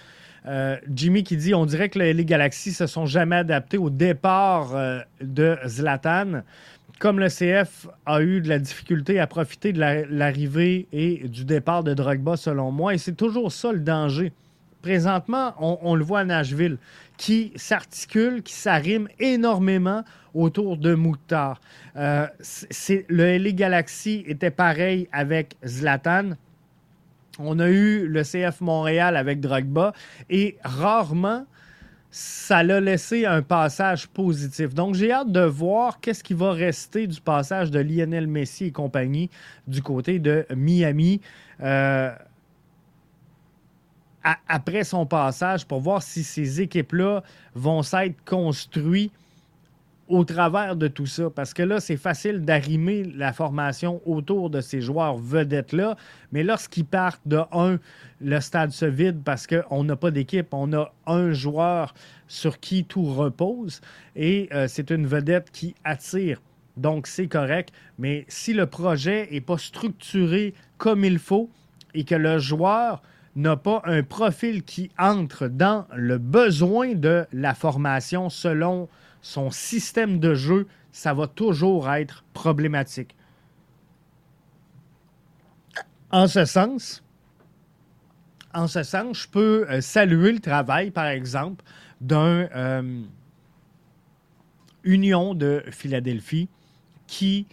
Euh, 0.47 0.77
Jimmy 0.91 1.23
qui 1.23 1.37
dit 1.37 1.53
on 1.53 1.67
dirait 1.67 1.89
que 1.89 1.99
les 1.99 2.25
Galaxies 2.25 2.71
se 2.71 2.87
sont 2.87 3.05
jamais 3.05 3.35
adaptés 3.35 3.77
au 3.77 3.91
départ 3.91 4.73
de 5.21 5.55
Zlatan. 5.67 6.41
Comme 7.01 7.19
le 7.19 7.29
CF 7.29 7.87
a 8.05 8.21
eu 8.21 8.41
de 8.41 8.47
la 8.47 8.59
difficulté 8.59 9.19
à 9.19 9.25
profiter 9.25 9.73
de 9.73 9.79
l'arrivée 9.79 10.87
et 10.93 11.27
du 11.27 11.45
départ 11.45 11.83
de 11.83 11.95
Drogba, 11.95 12.37
selon 12.37 12.69
moi, 12.69 12.93
et 12.93 12.99
c'est 12.99 13.15
toujours 13.15 13.51
ça 13.51 13.71
le 13.71 13.79
danger. 13.79 14.31
Présentement, 14.83 15.55
on, 15.57 15.95
le 15.95 16.03
voit 16.03 16.19
à 16.19 16.25
Nashville, 16.25 16.77
qui 17.17 17.53
s'articule, 17.55 18.43
qui 18.43 18.53
s'arrime 18.53 19.07
énormément 19.17 20.03
autour 20.35 20.77
de 20.77 20.93
Mouktar. 20.93 21.59
Euh, 21.95 22.27
le 23.09 23.37
LA 23.39 23.51
Galaxy 23.53 24.23
était 24.27 24.51
pareil 24.51 25.07
avec 25.11 25.55
Zlatan. 25.65 26.33
On 27.39 27.57
a 27.57 27.67
eu 27.67 28.07
le 28.07 28.21
CF 28.21 28.61
Montréal 28.61 29.17
avec 29.17 29.39
Drogba 29.39 29.93
et 30.29 30.55
rarement 30.63 31.47
ça 32.11 32.61
l'a 32.61 32.81
laissé 32.81 33.25
un 33.25 33.41
passage 33.41 34.07
positif. 34.07 34.73
Donc, 34.73 34.95
j'ai 34.95 35.11
hâte 35.11 35.31
de 35.31 35.41
voir 35.41 36.01
qu'est-ce 36.01 36.23
qui 36.23 36.33
va 36.33 36.51
rester 36.51 37.07
du 37.07 37.21
passage 37.21 37.71
de 37.71 37.79
Lionel 37.79 38.27
Messi 38.27 38.65
et 38.65 38.71
compagnie 38.71 39.29
du 39.65 39.81
côté 39.81 40.19
de 40.19 40.45
Miami 40.53 41.21
euh, 41.61 42.13
après 44.47 44.83
son 44.83 45.05
passage 45.05 45.65
pour 45.65 45.79
voir 45.79 46.03
si 46.03 46.23
ces 46.23 46.61
équipes-là 46.61 47.23
vont 47.55 47.81
s'être 47.81 48.23
construites 48.25 49.13
au 50.11 50.25
travers 50.25 50.75
de 50.75 50.87
tout 50.87 51.05
ça. 51.05 51.29
Parce 51.29 51.53
que 51.53 51.63
là, 51.63 51.79
c'est 51.79 51.97
facile 51.97 52.41
d'arrimer 52.41 53.03
la 53.15 53.33
formation 53.33 54.01
autour 54.05 54.49
de 54.49 54.61
ces 54.61 54.81
joueurs 54.81 55.17
vedettes-là. 55.17 55.95
Mais 56.31 56.43
lorsqu'ils 56.43 56.85
partent 56.85 57.25
de 57.25 57.39
un, 57.51 57.79
le 58.19 58.39
stade 58.39 58.71
se 58.71 58.85
vide 58.85 59.21
parce 59.23 59.47
qu'on 59.47 59.83
n'a 59.83 59.95
pas 59.95 60.11
d'équipe. 60.11 60.47
On 60.51 60.73
a 60.73 60.93
un 61.07 61.31
joueur 61.31 61.93
sur 62.27 62.59
qui 62.59 62.83
tout 62.83 63.05
repose. 63.05 63.81
Et 64.15 64.49
euh, 64.53 64.67
c'est 64.67 64.91
une 64.91 65.07
vedette 65.07 65.49
qui 65.51 65.75
attire. 65.83 66.41
Donc, 66.77 67.07
c'est 67.07 67.27
correct. 67.27 67.73
Mais 67.97 68.25
si 68.27 68.53
le 68.53 68.65
projet 68.65 69.29
n'est 69.31 69.41
pas 69.41 69.57
structuré 69.57 70.53
comme 70.77 71.05
il 71.05 71.19
faut 71.19 71.49
et 71.93 72.03
que 72.03 72.15
le 72.15 72.37
joueur 72.37 73.01
n'a 73.35 73.55
pas 73.55 73.81
un 73.85 74.03
profil 74.03 74.63
qui 74.63 74.91
entre 74.97 75.47
dans 75.47 75.85
le 75.95 76.17
besoin 76.17 76.93
de 76.93 77.25
la 77.31 77.53
formation 77.53 78.29
selon 78.29 78.89
son 79.21 79.51
système 79.51 80.19
de 80.19 80.33
jeu, 80.33 80.67
ça 80.91 81.13
va 81.13 81.27
toujours 81.27 81.89
être 81.91 82.23
problématique. 82.33 83.15
En 86.11 86.27
ce 86.27 86.43
sens, 86.43 87.03
en 88.53 88.67
ce 88.67 88.83
sens, 88.83 89.21
je 89.21 89.27
peux 89.29 89.65
euh, 89.69 89.79
saluer 89.79 90.33
le 90.33 90.39
travail, 90.39 90.91
par 90.91 91.07
exemple, 91.07 91.63
d'un 92.01 92.49
euh, 92.53 93.01
Union 94.83 95.35
de 95.35 95.63
Philadelphie 95.71 96.49
qui 97.07 97.47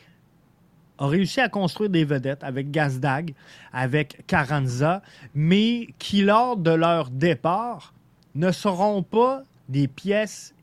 a 0.98 1.06
réussi 1.06 1.40
à 1.40 1.48
construire 1.48 1.90
des 1.90 2.04
vedettes 2.04 2.44
avec 2.44 2.70
Gazdag, 2.70 3.34
avec 3.72 4.26
Carranza, 4.26 5.02
mais 5.34 5.88
qui, 5.98 6.22
lors 6.22 6.56
de 6.56 6.70
leur 6.70 7.10
départ, 7.10 7.94
ne 8.34 8.52
seront 8.52 9.02
pas 9.02 9.42
des 9.68 9.88
pièces 9.88 10.54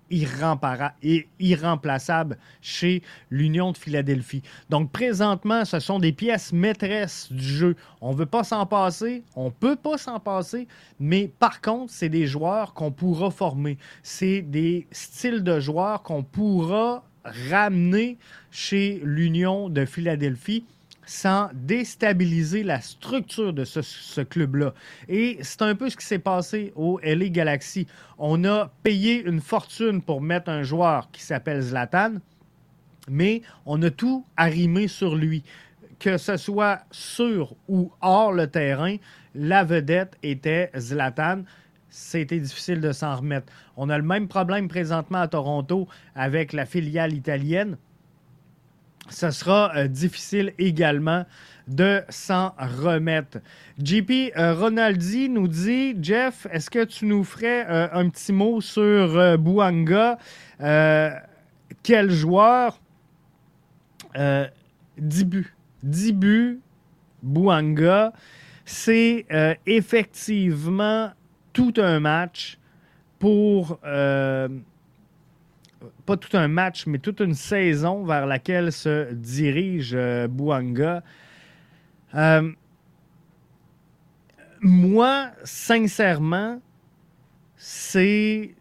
irremplaçable 1.39 2.37
chez 2.61 3.01
l'Union 3.29 3.71
de 3.71 3.77
Philadelphie. 3.77 4.43
Donc 4.69 4.91
présentement, 4.91 5.65
ce 5.65 5.79
sont 5.79 5.97
des 5.99 6.11
pièces 6.11 6.53
maîtresses 6.53 7.31
du 7.31 7.43
jeu. 7.43 7.75
On 8.01 8.11
ne 8.11 8.17
veut 8.17 8.25
pas 8.27 8.43
s'en 8.43 8.65
passer, 8.65 9.23
on 9.35 9.45
ne 9.45 9.49
peut 9.51 9.75
pas 9.75 9.97
s'en 9.97 10.19
passer, 10.19 10.67
mais 10.99 11.31
par 11.39 11.61
contre, 11.61 11.91
c'est 11.91 12.09
des 12.09 12.27
joueurs 12.27 12.73
qu'on 12.73 12.91
pourra 12.91 13.31
former. 13.31 13.77
C'est 14.03 14.41
des 14.41 14.87
styles 14.91 15.43
de 15.43 15.59
joueurs 15.59 16.03
qu'on 16.03 16.23
pourra 16.23 17.03
ramener 17.25 18.17
chez 18.51 19.01
l'Union 19.03 19.69
de 19.69 19.85
Philadelphie 19.85 20.63
sans 21.05 21.49
déstabiliser 21.53 22.63
la 22.63 22.81
structure 22.81 23.53
de 23.53 23.63
ce, 23.63 24.21
club-là. 24.21 24.73
Et 25.07 25.37
c'est 25.41 25.61
un 25.61 25.75
peu 25.75 25.89
ce 25.89 25.97
qui 25.97 26.05
s'est 26.05 26.19
passé 26.19 26.73
au 26.75 26.99
LA 27.03 27.29
Galaxy. 27.29 27.87
On 28.17 28.43
a 28.43 28.71
payé 28.83 29.23
une 29.23 29.41
fortune 29.41 30.01
pour 30.01 30.21
mettre 30.21 30.49
un 30.49 30.63
joueur 30.63 31.09
qui 31.11 31.21
s'appelle 31.21 31.61
Zlatan, 31.61 32.15
mais 33.09 33.41
on 33.65 33.81
a 33.83 33.91
tout 33.91 34.25
arrimé 34.35 34.87
sur 34.87 35.15
lui. 35.15 35.43
Que 35.99 36.17
ce 36.17 36.37
soit 36.37 36.81
sur 36.91 37.55
ou 37.67 37.91
hors 38.01 38.33
le 38.33 38.47
terrain, 38.47 38.97
la 39.33 39.63
vedette 39.63 40.17
était 40.23 40.71
Zlatan 40.77 41.43
c'était 41.95 42.39
difficile 42.39 42.81
de 42.81 42.91
s'en 42.91 43.15
remettre. 43.15 43.51
On 43.77 43.89
a 43.89 43.97
le 43.97 44.03
même 44.03 44.27
problème 44.27 44.67
présentement 44.67 45.19
à 45.19 45.27
Toronto 45.27 45.87
avec 46.15 46.53
la 46.53 46.65
filiale 46.65 47.13
italienne 47.13 47.77
ce 49.09 49.31
sera 49.31 49.75
euh, 49.75 49.87
difficile 49.87 50.53
également 50.57 51.25
de 51.67 52.01
s'en 52.09 52.53
remettre. 52.57 53.39
JP 53.83 54.11
euh, 54.37 54.53
Ronaldi 54.53 55.29
nous 55.29 55.47
dit 55.47 55.95
Jeff, 56.01 56.47
est-ce 56.51 56.69
que 56.69 56.83
tu 56.83 57.05
nous 57.05 57.23
ferais 57.23 57.65
euh, 57.69 57.87
un 57.91 58.09
petit 58.09 58.33
mot 58.33 58.61
sur 58.61 59.37
Bouanga? 59.37 60.17
Quel 61.83 62.11
joueur? 62.11 62.79
10 64.97 65.25
buts. 65.25 65.53
10 65.83 66.13
buts, 66.13 66.59
Bouanga. 67.21 68.13
C'est 68.65 69.25
effectivement 69.65 71.11
tout 71.55 71.73
un 71.77 71.99
match 71.99 72.59
pour 73.17 73.79
pas 76.05 76.17
tout 76.17 76.35
un 76.37 76.47
match, 76.47 76.85
mais 76.87 76.99
toute 76.99 77.19
une 77.19 77.33
saison 77.33 78.03
vers 78.03 78.25
laquelle 78.25 78.71
se 78.71 79.11
dirige 79.13 79.93
euh, 79.95 80.27
Bouanga. 80.27 81.03
Euh, 82.13 82.51
moi, 84.61 85.31
sincèrement, 85.43 86.61
c'est 87.57 88.55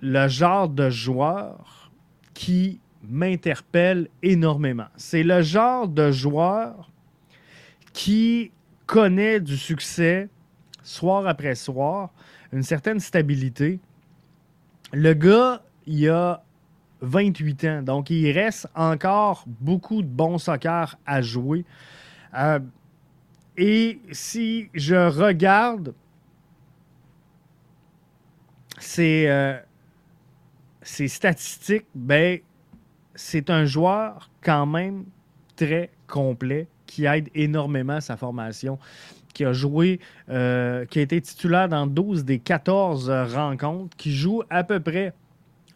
le 0.00 0.28
genre 0.28 0.68
de 0.68 0.90
joueur 0.90 1.90
qui 2.34 2.80
m'interpelle 3.02 4.08
énormément. 4.22 4.88
C'est 4.96 5.22
le 5.22 5.42
genre 5.42 5.88
de 5.88 6.10
joueur 6.10 6.90
qui 7.92 8.52
connaît 8.86 9.40
du 9.40 9.56
succès 9.56 10.28
soir 10.82 11.26
après 11.26 11.54
soir, 11.54 12.10
une 12.52 12.62
certaine 12.62 13.00
stabilité. 13.00 13.80
Le 14.92 15.14
gars, 15.14 15.62
il 15.86 16.08
a 16.08 16.42
28 17.00 17.64
ans. 17.64 17.82
Donc, 17.82 18.10
il 18.10 18.30
reste 18.32 18.68
encore 18.74 19.44
beaucoup 19.46 20.02
de 20.02 20.08
bons 20.08 20.38
soccer 20.38 20.96
à 21.06 21.22
jouer. 21.22 21.64
Euh, 22.36 22.60
et 23.56 24.00
si 24.12 24.68
je 24.74 24.94
regarde 24.94 25.94
ces, 28.78 29.26
euh, 29.28 29.58
statistiques, 30.82 31.86
ben, 31.94 32.38
c'est 33.14 33.50
un 33.50 33.64
joueur 33.64 34.30
quand 34.42 34.66
même 34.66 35.04
très 35.56 35.90
complet 36.06 36.68
qui 36.86 37.04
aide 37.04 37.28
énormément 37.34 38.00
sa 38.00 38.16
formation, 38.16 38.78
qui 39.32 39.44
a 39.44 39.52
joué, 39.52 40.00
euh, 40.28 40.84
qui 40.86 40.98
a 40.98 41.02
été 41.02 41.20
titulaire 41.20 41.68
dans 41.68 41.86
12 41.86 42.24
des 42.24 42.38
14 42.38 43.10
rencontres, 43.10 43.96
qui 43.96 44.12
joue 44.12 44.42
à 44.50 44.64
peu 44.64 44.80
près 44.80 45.12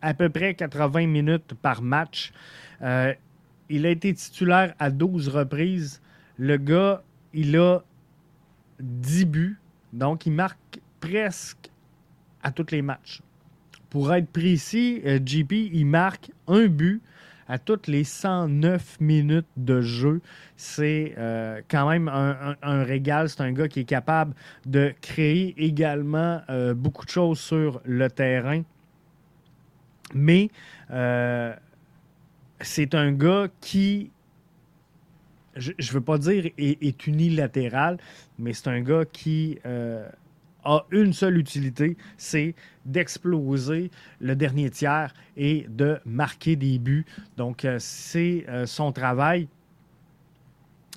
à 0.02 0.12
peu 0.12 0.28
près 0.28 0.54
80 0.54 1.06
minutes 1.06 1.54
par 1.54 1.80
match. 1.80 2.32
Euh, 2.82 3.14
il 3.70 3.86
a 3.86 3.90
été 3.90 4.12
titulaire 4.12 4.74
à 4.78 4.90
12 4.90 5.28
reprises. 5.28 6.02
Le 6.36 6.58
gars, 6.58 7.02
il 7.32 7.56
a 7.56 7.80
10 8.80 9.24
buts. 9.24 9.58
Donc, 9.94 10.26
il 10.26 10.32
marque 10.32 10.80
presque 11.00 11.70
à 12.42 12.50
tous 12.50 12.70
les 12.70 12.82
matchs. 12.82 13.22
Pour 13.88 14.12
être 14.12 14.28
précis, 14.28 15.00
euh, 15.06 15.18
JP, 15.24 15.52
il 15.52 15.86
marque 15.86 16.30
un 16.48 16.66
but 16.66 17.00
à 17.48 17.58
toutes 17.58 17.86
les 17.86 18.04
109 18.04 19.00
minutes 19.00 19.46
de 19.56 19.80
jeu. 19.80 20.20
C'est 20.56 21.14
euh, 21.18 21.60
quand 21.68 21.88
même 21.88 22.08
un, 22.08 22.84
régal. 22.84 23.28
C'est 23.28 23.42
un 23.42 23.52
gars 23.52 23.68
qui 23.68 23.80
est 23.80 23.84
capable 23.84 24.34
de 24.66 24.94
créer 25.00 25.54
également 25.58 26.40
beaucoup 26.74 27.04
de 27.04 27.10
choses 27.10 27.40
sur 27.40 27.80
le 27.84 28.08
terrain. 28.08 28.62
Mais 30.12 30.50
euh, 30.90 31.54
c'est 32.60 32.94
un 32.94 33.12
gars 33.12 33.48
qui, 33.60 34.10
je 35.56 35.72
ne 35.72 35.92
veux 35.92 36.00
pas 36.00 36.18
dire 36.18 36.50
est, 36.56 37.06
unilatéral, 37.06 37.98
mais 38.38 38.52
c'est 38.52 38.68
un 38.68 38.80
gars 38.80 39.04
qui 39.04 39.58
euh, 39.66 40.08
a 40.64 40.84
une 40.90 41.12
seule 41.12 41.38
utilité, 41.38 41.96
c'est 42.16 42.54
d'exploser 42.84 43.90
le 44.20 44.36
dernier 44.36 44.70
tiers 44.70 45.12
et 45.36 45.66
de 45.68 45.98
marquer 46.04 46.56
des 46.56 46.78
buts. 46.78 47.06
Donc, 47.36 47.64
euh, 47.64 47.76
c'est 47.80 48.46
son 48.66 48.92
travail. 48.92 49.48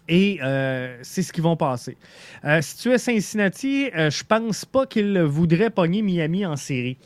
Et 0.10 0.39
c'est 1.01 1.21
ce 1.21 1.34
qu'ils 1.34 1.43
vont 1.43 1.58
passer. 1.58 1.97
si 2.62 2.77
tu 2.77 2.91
es 2.91 2.97
Cincinnati, 2.97 3.89
je 3.93 4.23
pense 4.23 4.63
pas 4.63 4.86
qu'il 4.86 5.19
voudrait 5.23 5.69
pogner 5.69 6.01
Miami 6.01 6.45
en 6.45 6.56
série 6.56 6.97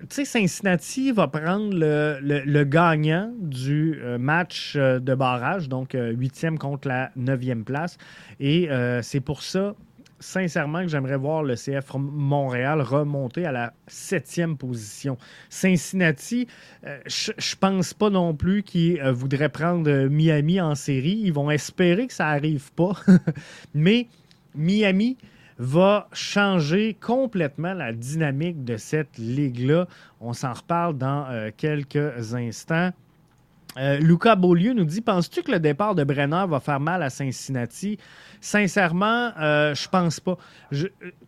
tu 0.00 0.06
sais, 0.10 0.24
Cincinnati 0.24 1.12
va 1.12 1.26
prendre 1.28 1.70
le, 1.74 2.64
gagnant 2.64 3.32
du 3.38 3.98
euh, 4.02 4.18
match 4.18 4.74
euh, 4.76 5.00
de 5.00 5.14
barrage, 5.14 5.68
donc 5.68 5.94
euh, 5.94 6.12
huitième 6.12 6.58
contre 6.58 6.88
la 6.88 7.10
neuvième 7.16 7.64
place. 7.64 7.98
Et 8.40 8.68
c'est 9.02 9.20
pour 9.20 9.42
ça, 9.42 9.74
sincèrement, 10.20 10.82
que 10.82 10.88
j'aimerais 10.88 11.16
voir 11.16 11.42
le 11.42 11.54
CF 11.54 11.94
Montréal 11.96 12.80
remonter 12.80 13.46
à 13.46 13.52
la 13.52 13.72
septième 13.86 14.56
position. 14.56 15.16
Cincinnati, 15.48 16.46
je 16.82 17.32
ne 17.32 17.56
pense 17.60 17.94
pas 17.94 18.10
non 18.10 18.34
plus 18.34 18.62
qu'ils 18.62 19.02
voudraient 19.02 19.48
prendre 19.48 20.08
Miami 20.08 20.60
en 20.60 20.74
série. 20.74 21.20
Ils 21.24 21.32
vont 21.32 21.50
espérer 21.50 22.06
que 22.06 22.12
ça 22.12 22.26
n'arrive 22.26 22.72
pas. 22.72 22.92
Mais 23.74 24.08
Miami 24.54 25.16
va 25.58 26.08
changer 26.12 26.94
complètement 26.94 27.74
la 27.74 27.92
dynamique 27.92 28.64
de 28.64 28.76
cette 28.76 29.18
ligue-là. 29.18 29.88
On 30.20 30.32
s'en 30.32 30.52
reparle 30.52 30.96
dans 30.96 31.26
euh, 31.28 31.50
quelques 31.56 32.34
instants. 32.34 32.92
Euh, 33.78 33.98
Luca 33.98 34.34
Beaulieu 34.34 34.72
nous 34.72 34.84
dit 34.84 35.00
Penses-tu 35.00 35.42
que 35.42 35.52
le 35.52 35.60
départ 35.60 35.94
de 35.94 36.04
Brenner 36.04 36.44
va 36.48 36.60
faire 36.60 36.80
mal 36.80 37.02
à 37.02 37.10
Cincinnati? 37.10 37.98
Sincèrement, 38.40 39.32
euh, 39.38 39.74
je 39.74 39.88
pense 39.88 40.20
pas. 40.20 40.36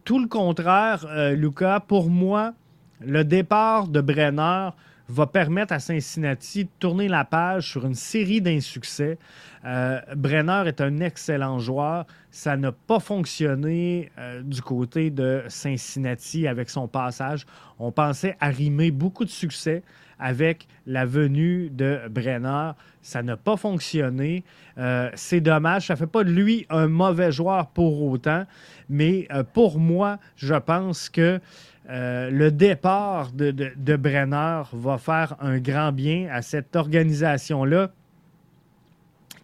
tout 0.05 0.19
le 0.19 0.29
contraire, 0.29 1.07
Luca. 1.35 1.81
Pour 1.81 2.11
moi, 2.11 2.55
le 3.01 3.25
départ 3.25 3.89
de 3.89 4.01
Brenner 4.01 4.71
va 5.11 5.27
permettre 5.27 5.73
à 5.73 5.81
Cincinnati 5.81 6.64
de 6.64 6.70
tourner 6.79 7.09
la 7.09 7.25
page 7.25 7.70
sur 7.70 7.85
une 7.85 7.94
série 7.94 8.40
d'insuccès. 8.40 9.18
Euh, 9.64 10.01
Brenner 10.16 10.62
est 10.66 10.81
un 10.81 11.01
excellent 11.01 11.59
joueur. 11.59 12.07
Ça 12.31 12.57
n'a 12.57 12.73
pas 12.73 13.01
fonctionné 13.01 14.11
euh, 14.18 14.42
du 14.42 14.62
côté 14.62 15.11
de 15.11 15.42
Cincinnati 15.49 16.46
avec 16.46 16.70
son 16.70 16.87
passage. 16.87 17.44
On 17.79 17.90
pensait 17.90 18.37
arrimer 18.40 18.90
beaucoup 18.90 19.25
de 19.25 19.31
succès 19.31 19.83
avec 20.18 20.68
la 20.87 21.07
venue 21.07 21.70
de 21.70 22.01
Brenner. 22.09 22.73
Ça 23.03 23.23
n'a 23.23 23.37
pas 23.37 23.57
fonctionné. 23.57 24.44
Euh, 24.79 25.11
c'est 25.14 25.40
dommage. 25.40 25.87
Ça 25.87 25.94
ne 25.94 25.99
fait 25.99 26.07
pas 26.07 26.25
de 26.25 26.31
lui 26.31 26.66
un 26.70 26.87
mauvais 26.87 27.33
joueur 27.33 27.68
pour 27.68 28.03
autant. 28.03 28.44
Mais 28.88 29.27
pour 29.55 29.79
moi, 29.79 30.18
je 30.37 30.55
pense 30.55 31.09
que 31.09 31.40
euh, 31.88 32.31
le 32.31 32.51
départ 32.51 33.33
de, 33.33 33.97
Brenner 33.97 34.62
va 34.73 34.99
faire 34.99 35.37
un 35.40 35.59
grand 35.59 35.93
bien 35.93 36.29
à 36.31 36.43
cette 36.43 36.77
organisation-là 36.77 37.90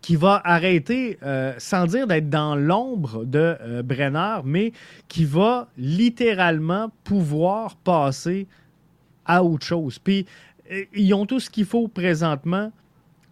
qui 0.03 0.15
va 0.15 0.41
arrêter, 0.45 1.19
euh, 1.25 1.55
sans 1.59 1.87
dire 1.87 2.07
d'être 2.07 2.31
dans 2.31 2.55
l'ombre 2.55 3.25
de 3.25 3.57
euh, 3.61 3.83
Brenner, 3.83 4.43
mais 4.45 4.73
qui 5.09 5.25
va 5.25 5.69
littéralement 5.77 6.93
pouvoir 7.03 7.77
passer 7.77 8.47
à 9.25 9.43
autre 9.43 9.67
chose. 9.67 9.99
Puis, 9.99 10.27
ils 10.95 11.15
ont 11.15 11.27
tout 11.27 11.41
ce 11.41 11.51
qu'il 11.51 11.65
faut 11.65 11.89
présentement, 11.89 12.71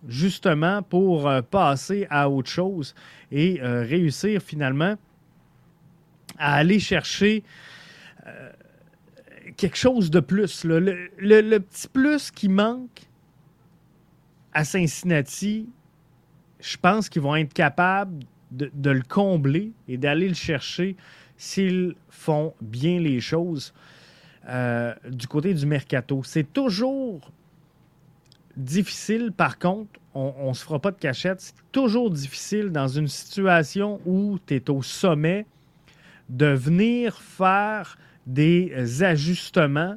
justement, 0.09 0.83
pour 0.83 1.31
passer 1.51 2.07
à 2.11 2.29
autre 2.29 2.51
chose 2.51 2.95
et 3.31 3.61
réussir 3.63 4.41
finalement 4.41 4.97
à 6.39 6.55
aller 6.55 6.79
chercher 6.79 7.43
quelque 9.57 9.77
chose 9.77 10.11
de 10.11 10.21
plus. 10.21 10.65
Le, 10.65 11.59
petit 11.59 11.89
plus 11.89 12.31
qui 12.31 12.49
manque 12.49 13.03
à 14.53 14.65
Cincinnati, 14.65 15.69
je 16.61 16.77
pense 16.77 17.09
qu'ils 17.09 17.23
vont 17.23 17.37
être 17.37 17.53
capables 17.53 18.25
de, 18.51 18.91
le 18.91 19.03
combler 19.03 19.73
et 19.89 19.97
d'aller 19.97 20.29
le 20.29 20.35
chercher 20.35 20.97
s'ils 21.37 21.97
font 22.09 22.55
bien 22.61 23.01
les 23.01 23.21
choses 23.21 23.75
euh, 24.49 24.95
du 25.11 25.27
côté 25.27 25.55
du 25.55 25.67
mercato. 25.67 26.23
C'est 26.25 26.53
toujours 26.53 27.33
difficile, 28.57 29.33
par 29.33 29.59
contre, 29.59 30.01
on 30.15 30.51
ne 30.51 30.55
se 30.55 30.63
fera 30.65 30.79
pas 30.79 30.93
de 30.93 30.99
cachette, 30.99 31.41
c'est 31.41 31.55
toujours 31.73 32.09
difficile 32.09 32.71
dans 32.71 32.87
une 32.87 33.09
situation 33.09 34.01
où 34.07 34.39
tu 34.47 34.55
es 34.55 34.71
au 34.71 34.81
sommet 34.81 35.45
de 36.29 36.47
venir 36.47 37.21
faire 37.21 37.99
des 38.27 39.03
ajustements 39.03 39.97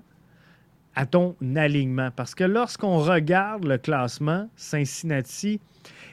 à 0.96 1.06
ton 1.06 1.36
alignement. 1.56 2.10
Parce 2.16 2.34
que 2.34 2.44
lorsqu'on 2.44 2.98
regarde 2.98 3.66
le 3.66 3.78
classement, 3.78 4.50
Cincinnati 4.56 5.60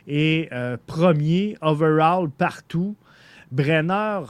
est 0.06 0.52
euh, 0.52 0.76
premier 0.86 1.56
overall 1.62 2.28
partout. 2.30 2.94
Brenner, 3.50 4.20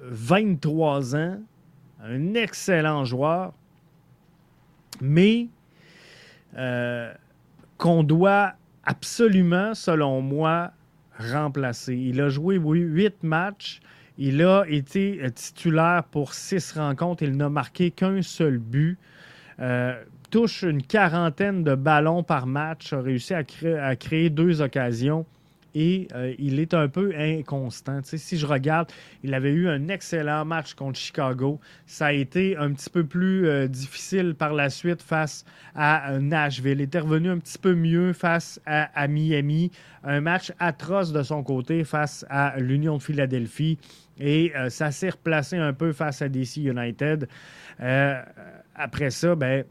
23 0.00 1.14
euh, 1.14 1.18
ans, 1.18 1.38
un 2.04 2.34
excellent 2.34 3.04
joueur, 3.04 3.52
mais 5.00 5.48
euh, 6.56 7.12
qu'on 7.76 8.02
doit 8.02 8.52
absolument, 8.84 9.74
selon 9.74 10.20
moi, 10.20 10.72
remplacer. 11.18 11.96
Il 11.96 12.20
a 12.20 12.28
joué, 12.28 12.58
oui, 12.58 12.80
huit 12.80 13.22
matchs. 13.22 13.80
Il 14.18 14.42
a 14.42 14.64
été 14.68 15.20
euh, 15.22 15.30
titulaire 15.30 16.02
pour 16.10 16.34
six 16.34 16.72
rencontres. 16.72 17.22
Il 17.22 17.36
n'a 17.36 17.48
marqué 17.48 17.92
qu'un 17.92 18.20
seul 18.20 18.58
but. 18.58 18.98
Euh, 19.60 20.02
touche 20.30 20.62
une 20.62 20.82
quarantaine 20.82 21.64
de 21.64 21.74
ballons 21.74 22.22
par 22.22 22.46
match, 22.46 22.92
a 22.92 23.00
réussi 23.00 23.32
à, 23.32 23.44
créer, 23.44 24.28
deux 24.28 24.60
occasions 24.60 25.24
et 25.78 26.08
euh, 26.12 26.34
il 26.40 26.58
est 26.58 26.74
un 26.74 26.88
peu 26.88 27.14
inconstant. 27.16 28.00
si 28.02 28.36
je 28.36 28.46
regarde, 28.46 28.90
il 29.22 29.32
avait 29.32 29.52
eu 29.52 29.68
un 29.68 29.86
excellent 29.86 30.44
match 30.44 30.74
contre 30.74 30.98
Chicago. 30.98 31.60
Ça 31.86 32.06
a 32.06 32.12
été 32.12 32.56
un 32.56 32.72
petit 32.72 32.90
peu 32.90 33.04
plus 33.04 33.68
difficile 33.68 34.34
par 34.34 34.54
la 34.54 34.70
suite 34.70 35.02
face 35.02 35.44
à 35.76 36.18
Nashville. 36.18 36.80
Il 36.80 36.80
était 36.80 36.98
revenu 36.98 37.30
un 37.30 37.38
petit 37.38 37.58
peu 37.58 37.74
mieux 37.74 38.12
face 38.12 38.60
à 38.66 39.06
Miami. 39.06 39.70
Un 40.02 40.20
match 40.20 40.52
atroce 40.58 41.12
de 41.12 41.22
son 41.22 41.44
côté 41.44 41.84
face 41.84 42.26
à 42.28 42.58
l'Union 42.58 42.96
de 42.96 43.02
Philadelphie. 43.02 43.78
Et 44.20 44.52
euh, 44.56 44.68
ça 44.68 44.90
s'est 44.90 45.10
replacé 45.10 45.56
un 45.56 45.72
peu 45.72 45.92
face 45.92 46.22
à 46.22 46.28
DC 46.28 46.56
United. 46.56 47.28
Euh, 47.80 48.22
après 48.74 49.10
ça, 49.10 49.34
ben, 49.34 49.64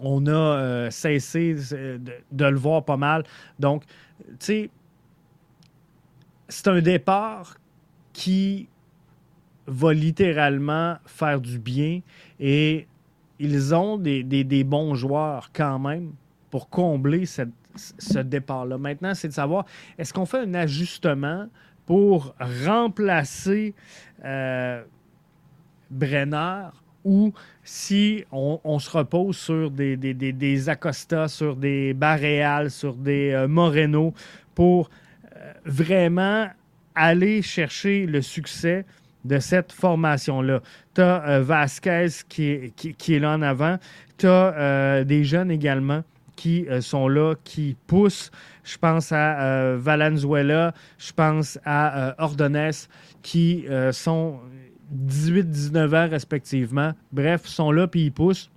on 0.00 0.26
a 0.26 0.30
euh, 0.30 0.90
cessé 0.90 1.54
de, 1.54 2.44
le 2.44 2.56
voir 2.56 2.84
pas 2.84 2.96
mal. 2.96 3.24
Donc, 3.58 3.84
tu 3.84 4.34
sais, 4.38 4.70
c'est 6.48 6.68
un 6.68 6.80
départ 6.80 7.56
qui 8.12 8.68
va 9.66 9.92
littéralement 9.92 10.96
faire 11.06 11.40
du 11.40 11.58
bien 11.58 12.00
et 12.38 12.86
ils 13.38 13.74
ont 13.74 13.96
des, 13.96 14.64
bons 14.64 14.94
joueurs 14.94 15.50
quand 15.52 15.78
même 15.78 16.12
pour 16.50 16.68
combler 16.68 17.24
ce 17.26 18.18
départ-là. 18.18 18.78
Maintenant, 18.78 19.14
c'est 19.14 19.28
de 19.28 19.32
savoir, 19.32 19.64
est-ce 19.96 20.12
qu'on 20.12 20.26
fait 20.26 20.40
un 20.40 20.54
ajustement 20.54 21.46
pour 21.86 22.34
remplacer 22.64 23.74
euh, 24.24 24.82
Brenner 25.90 26.68
ou 27.04 27.32
si 27.64 28.24
on, 28.32 28.78
se 28.78 28.90
repose 28.90 29.36
sur 29.36 29.70
des, 29.70 30.68
Acosta, 30.68 31.28
sur 31.28 31.56
des 31.56 31.94
Barreal, 31.94 32.70
sur 32.70 32.94
des 32.94 33.30
euh, 33.32 33.48
Moreno 33.48 34.12
pour 34.54 34.90
euh, 35.36 35.52
vraiment 35.64 36.48
aller 36.94 37.42
chercher 37.42 38.06
le 38.06 38.22
succès 38.22 38.84
de 39.24 39.38
cette 39.38 39.72
formation-là. 39.72 40.60
Tu 40.94 41.00
as 41.00 41.40
Vasquez 41.40 42.08
qui, 42.28 42.72
qui, 42.74 43.14
est 43.14 43.18
là 43.18 43.32
en 43.32 43.42
avant. 43.42 43.78
Tu 44.18 44.26
as 44.26 45.04
des 45.04 45.24
jeunes 45.24 45.50
également 45.50 46.02
qui 46.36 46.66
sont 46.80 47.06
là, 47.06 47.34
qui 47.44 47.76
poussent 47.86 48.30
je 48.70 48.78
pense 48.78 49.12
à 49.12 49.40
euh, 49.40 49.78
Valenzuela, 49.80 50.74
je 50.98 51.12
pense 51.12 51.58
à 51.64 51.98
euh, 51.98 52.12
Ordonez, 52.18 52.70
qui 53.22 53.66
euh, 53.68 53.92
sont 53.92 54.38
18-19 54.94 56.06
ans 56.06 56.10
respectivement. 56.10 56.92
Bref, 57.12 57.46
sont 57.46 57.70
là 57.72 57.86
puis 57.86 58.06
ils 58.06 58.12
poussent. 58.12 58.50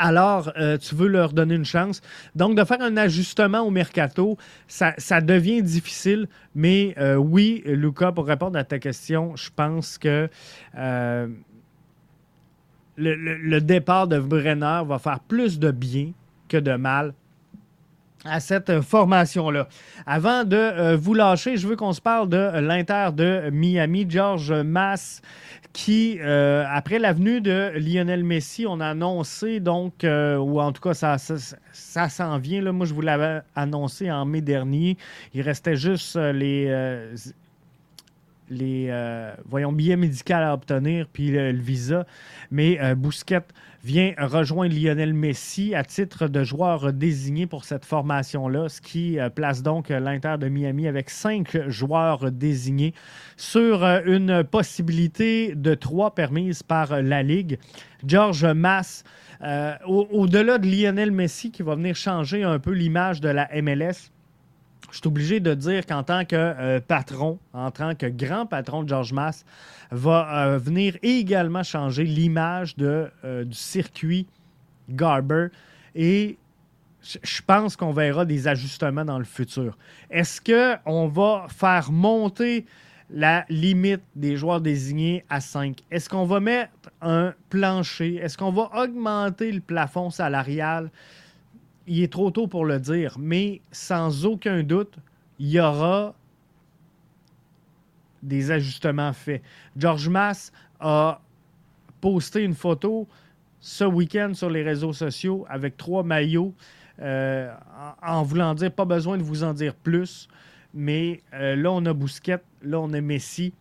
Alors, 0.00 0.52
tu 0.80 0.94
veux 0.94 1.08
leur 1.08 1.32
donner 1.32 1.56
une 1.56 1.64
chance. 1.64 2.02
Donc, 2.36 2.56
de 2.56 2.62
faire 2.62 2.80
un 2.80 2.96
ajustement 2.96 3.62
au 3.62 3.70
mercato, 3.70 4.36
ça, 4.68 5.20
devient 5.20 5.60
difficile. 5.60 6.28
Mais 6.54 6.94
oui, 7.16 7.64
Luca, 7.66 8.12
pour 8.12 8.28
répondre 8.28 8.56
à 8.56 8.62
ta 8.62 8.78
question, 8.78 9.34
je 9.34 9.50
pense 9.56 9.98
que 9.98 10.28
le, 12.98 13.58
départ 13.60 14.08
de 14.08 14.18
Brenner 14.18 14.82
va 14.86 14.98
faire 14.98 15.20
plus 15.20 15.58
de 15.58 15.70
bien 15.70 16.12
que 16.48 16.56
de 16.56 16.76
mal 16.76 17.14
à 18.24 18.40
cette 18.40 18.80
formation-là. 18.80 19.68
Avant 20.06 20.44
de 20.44 20.56
euh, 20.56 20.96
vous 20.96 21.14
lâcher, 21.14 21.56
je 21.56 21.68
veux 21.68 21.76
qu'on 21.76 21.92
se 21.92 22.00
parle 22.00 22.28
de 22.28 22.58
l'Inter 22.60 23.10
de 23.14 23.50
Miami, 23.50 24.06
George 24.08 24.52
Mass, 24.52 25.22
qui, 25.72 26.18
euh, 26.20 26.64
après 26.68 26.98
l'avenue 26.98 27.40
de 27.40 27.72
Lionel 27.76 28.24
Messi, 28.24 28.66
on 28.66 28.80
a 28.80 28.88
annoncé 28.88 29.60
donc, 29.60 30.02
euh, 30.02 30.36
ou 30.36 30.60
en 30.60 30.72
tout 30.72 30.82
cas, 30.82 30.94
ça, 30.94 31.16
ça, 31.18 32.08
s'en 32.08 32.38
vient. 32.38 32.62
Là. 32.62 32.72
Moi, 32.72 32.86
je 32.86 32.94
vous 32.94 33.02
l'avais 33.02 33.40
annoncé 33.54 34.10
en 34.10 34.24
mai 34.24 34.40
dernier. 34.40 34.96
Il 35.34 35.42
restait 35.42 35.76
juste 35.76 36.16
les 36.16 36.68
les 38.50 38.90
voyons, 39.44 39.72
billets 39.72 39.96
médicaux 39.96 40.32
à 40.32 40.54
obtenir, 40.54 41.06
puis 41.12 41.30
le, 41.30 41.52
visa. 41.52 42.06
Mais 42.50 42.94
Bousquet 42.94 43.42
vient 43.84 44.12
rejoindre 44.18 44.74
Lionel 44.74 45.14
Messi 45.14 45.74
à 45.74 45.84
titre 45.84 46.28
de 46.28 46.42
joueur 46.42 46.92
désigné 46.92 47.46
pour 47.46 47.64
cette 47.64 47.84
formation-là, 47.84 48.68
ce 48.68 48.80
qui 48.80 49.18
euh, 49.18 49.30
place 49.30 49.62
donc 49.62 49.88
l'Inter 49.90 50.36
de 50.38 50.48
Miami 50.48 50.88
avec 50.88 51.10
cinq 51.10 51.56
joueurs 51.68 52.30
désignés 52.32 52.94
sur 53.36 53.84
euh, 53.84 54.00
une 54.04 54.44
possibilité 54.44 55.54
de 55.54 55.74
trois 55.74 56.14
permises 56.14 56.62
par 56.62 57.00
la 57.02 57.22
Ligue. 57.22 57.58
George 58.06 58.44
Mass, 58.44 59.04
euh, 59.42 59.74
au-delà 59.86 60.58
de 60.58 60.66
Lionel 60.66 61.12
Messi 61.12 61.50
qui 61.50 61.62
va 61.62 61.74
venir 61.74 61.94
changer 61.94 62.42
un 62.42 62.58
peu 62.58 62.72
l'image 62.72 63.20
de 63.20 63.28
la 63.28 63.48
MLS, 63.62 64.10
je 64.90 64.98
suis 64.98 65.06
obligé 65.06 65.40
de 65.40 65.54
dire 65.54 65.84
qu'en 65.86 66.02
tant 66.02 66.24
que 66.24 66.36
euh, 66.36 66.80
patron, 66.80 67.38
en 67.52 67.70
tant 67.70 67.94
que 67.94 68.06
grand 68.06 68.46
patron 68.46 68.82
de 68.82 68.88
George 68.88 69.12
Mass, 69.12 69.44
va 69.90 70.46
euh, 70.46 70.58
venir 70.58 70.96
également 71.02 71.62
changer 71.62 72.04
l'image 72.04 72.74
euh, 72.80 73.44
du 73.44 73.56
circuit 73.56 74.26
Garber. 74.88 75.48
Et 75.94 76.38
je 77.02 77.40
pense 77.46 77.76
qu'on 77.76 77.92
verra 77.92 78.24
des 78.24 78.48
ajustements 78.48 79.04
dans 79.04 79.18
le 79.18 79.24
futur. 79.24 79.76
Est-ce 80.10 80.40
qu'on 80.40 81.08
va 81.08 81.46
faire 81.48 81.90
monter 81.92 82.66
la 83.10 83.44
limite 83.48 84.02
des 84.14 84.36
joueurs 84.36 84.60
désignés 84.60 85.24
à 85.30 85.40
5? 85.40 85.78
Est-ce 85.90 86.08
qu'on 86.08 86.26
va 86.26 86.40
mettre 86.40 86.90
un 87.00 87.34
plancher? 87.50 88.16
Est-ce 88.16 88.36
qu'on 88.36 88.52
va 88.52 88.70
augmenter 88.82 89.52
le 89.52 89.60
plafond 89.60 90.10
salarial? 90.10 90.90
Il 91.88 92.02
est 92.02 92.12
trop 92.12 92.30
tôt 92.30 92.46
pour 92.46 92.66
le 92.66 92.78
dire, 92.78 93.16
mais 93.18 93.62
sans 93.72 94.26
aucun 94.26 94.62
doute, 94.62 94.94
il 95.38 95.48
y 95.48 95.58
aura 95.58 96.14
des 98.22 98.50
ajustements 98.50 99.14
faits. 99.14 99.42
George 99.74 100.08
Mass 100.10 100.52
a 100.80 101.22
posté 102.02 102.44
une 102.44 102.54
photo 102.54 103.08
ce 103.60 103.84
week-end 103.84 104.34
sur 104.34 104.50
les 104.50 104.62
réseaux 104.62 104.92
sociaux 104.92 105.46
avec 105.48 105.78
trois 105.78 106.02
maillots, 106.02 106.52
euh, 107.00 107.50
en, 108.02 108.22
voulant 108.22 108.54
dire 108.54 108.70
pas 108.70 108.84
besoin 108.84 109.16
de 109.16 109.22
vous 109.22 109.42
en 109.42 109.54
dire 109.54 109.74
plus, 109.74 110.28
mais 110.74 111.22
euh, 111.32 111.56
là 111.56 111.72
on 111.72 111.86
a 111.86 111.94
Bousquet, 111.94 112.42
là 112.62 112.80
on 112.80 112.92
a 112.92 113.00
Messi. 113.00 113.54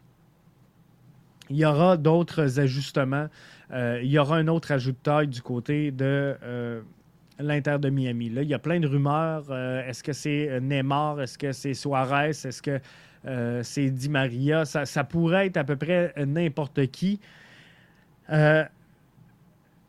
Il 1.50 1.56
y 1.56 1.66
aura 1.66 1.96
d'autres 1.96 2.60
ajustements. 2.60 3.28
Euh, 3.72 4.02
il 4.04 4.12
y 4.12 4.20
aura 4.20 4.36
un 4.36 4.50
autre 4.50 4.74
ajout 4.74 4.92
de 4.92 4.98
taille 4.98 5.30
du 5.30 5.42
côté 5.42 5.92
de 5.92 6.36
l'Inter 7.40 7.78
de 7.80 7.90
Miami. 7.90 8.30
Là, 8.30 8.42
il 8.42 8.50
y 8.50 8.54
a 8.54 8.60
plein 8.60 8.80
de 8.80 8.88
rumeurs. 8.88 9.52
Est-ce 9.54 10.04
que 10.04 10.14
c'est 10.14 10.60
Neymar? 10.62 11.22
Est-ce 11.22 11.38
que 11.38 11.52
c'est 11.52 11.74
Suarez? 11.74 12.30
Est-ce 12.30 12.62
que 12.62 12.80
c'est 13.64 13.90
Di 13.90 14.10
Maria? 14.10 14.66
Ça, 14.66 15.04
pourrait 15.04 15.48
être 15.48 15.58
à 15.58 15.64
peu 15.64 15.76
près 15.76 16.14
n'importe 16.26 16.88
qui. 16.88 17.20
Euh, 18.30 18.64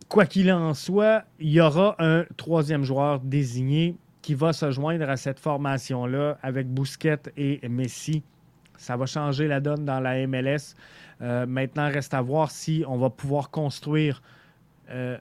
quoi 0.08 0.26
qu'il 0.26 0.52
en 0.52 0.74
soit, 0.74 1.24
il 1.38 1.50
y 1.50 1.60
aura 1.60 1.96
un 1.98 2.24
troisième 2.36 2.84
joueur 2.84 3.20
désigné 3.20 3.96
qui 4.22 4.34
va 4.34 4.52
se 4.52 4.70
joindre 4.70 5.08
à 5.08 5.16
cette 5.16 5.40
formation-là 5.40 6.38
avec 6.42 6.68
Bousquet 6.68 7.18
et 7.36 7.66
Messi. 7.68 8.22
Ça 8.76 8.96
va 8.96 9.06
changer 9.06 9.48
la 9.48 9.60
donne 9.60 9.84
dans 9.84 10.00
la 10.00 10.26
MLS. 10.26 10.74
Euh, 11.20 11.46
maintenant, 11.46 11.88
reste 11.90 12.14
à 12.14 12.22
voir 12.22 12.50
si 12.50 12.84
on 12.86 12.96
va 12.96 13.10
pouvoir 13.10 13.50
construire 13.50 14.22
euh, 14.90 15.18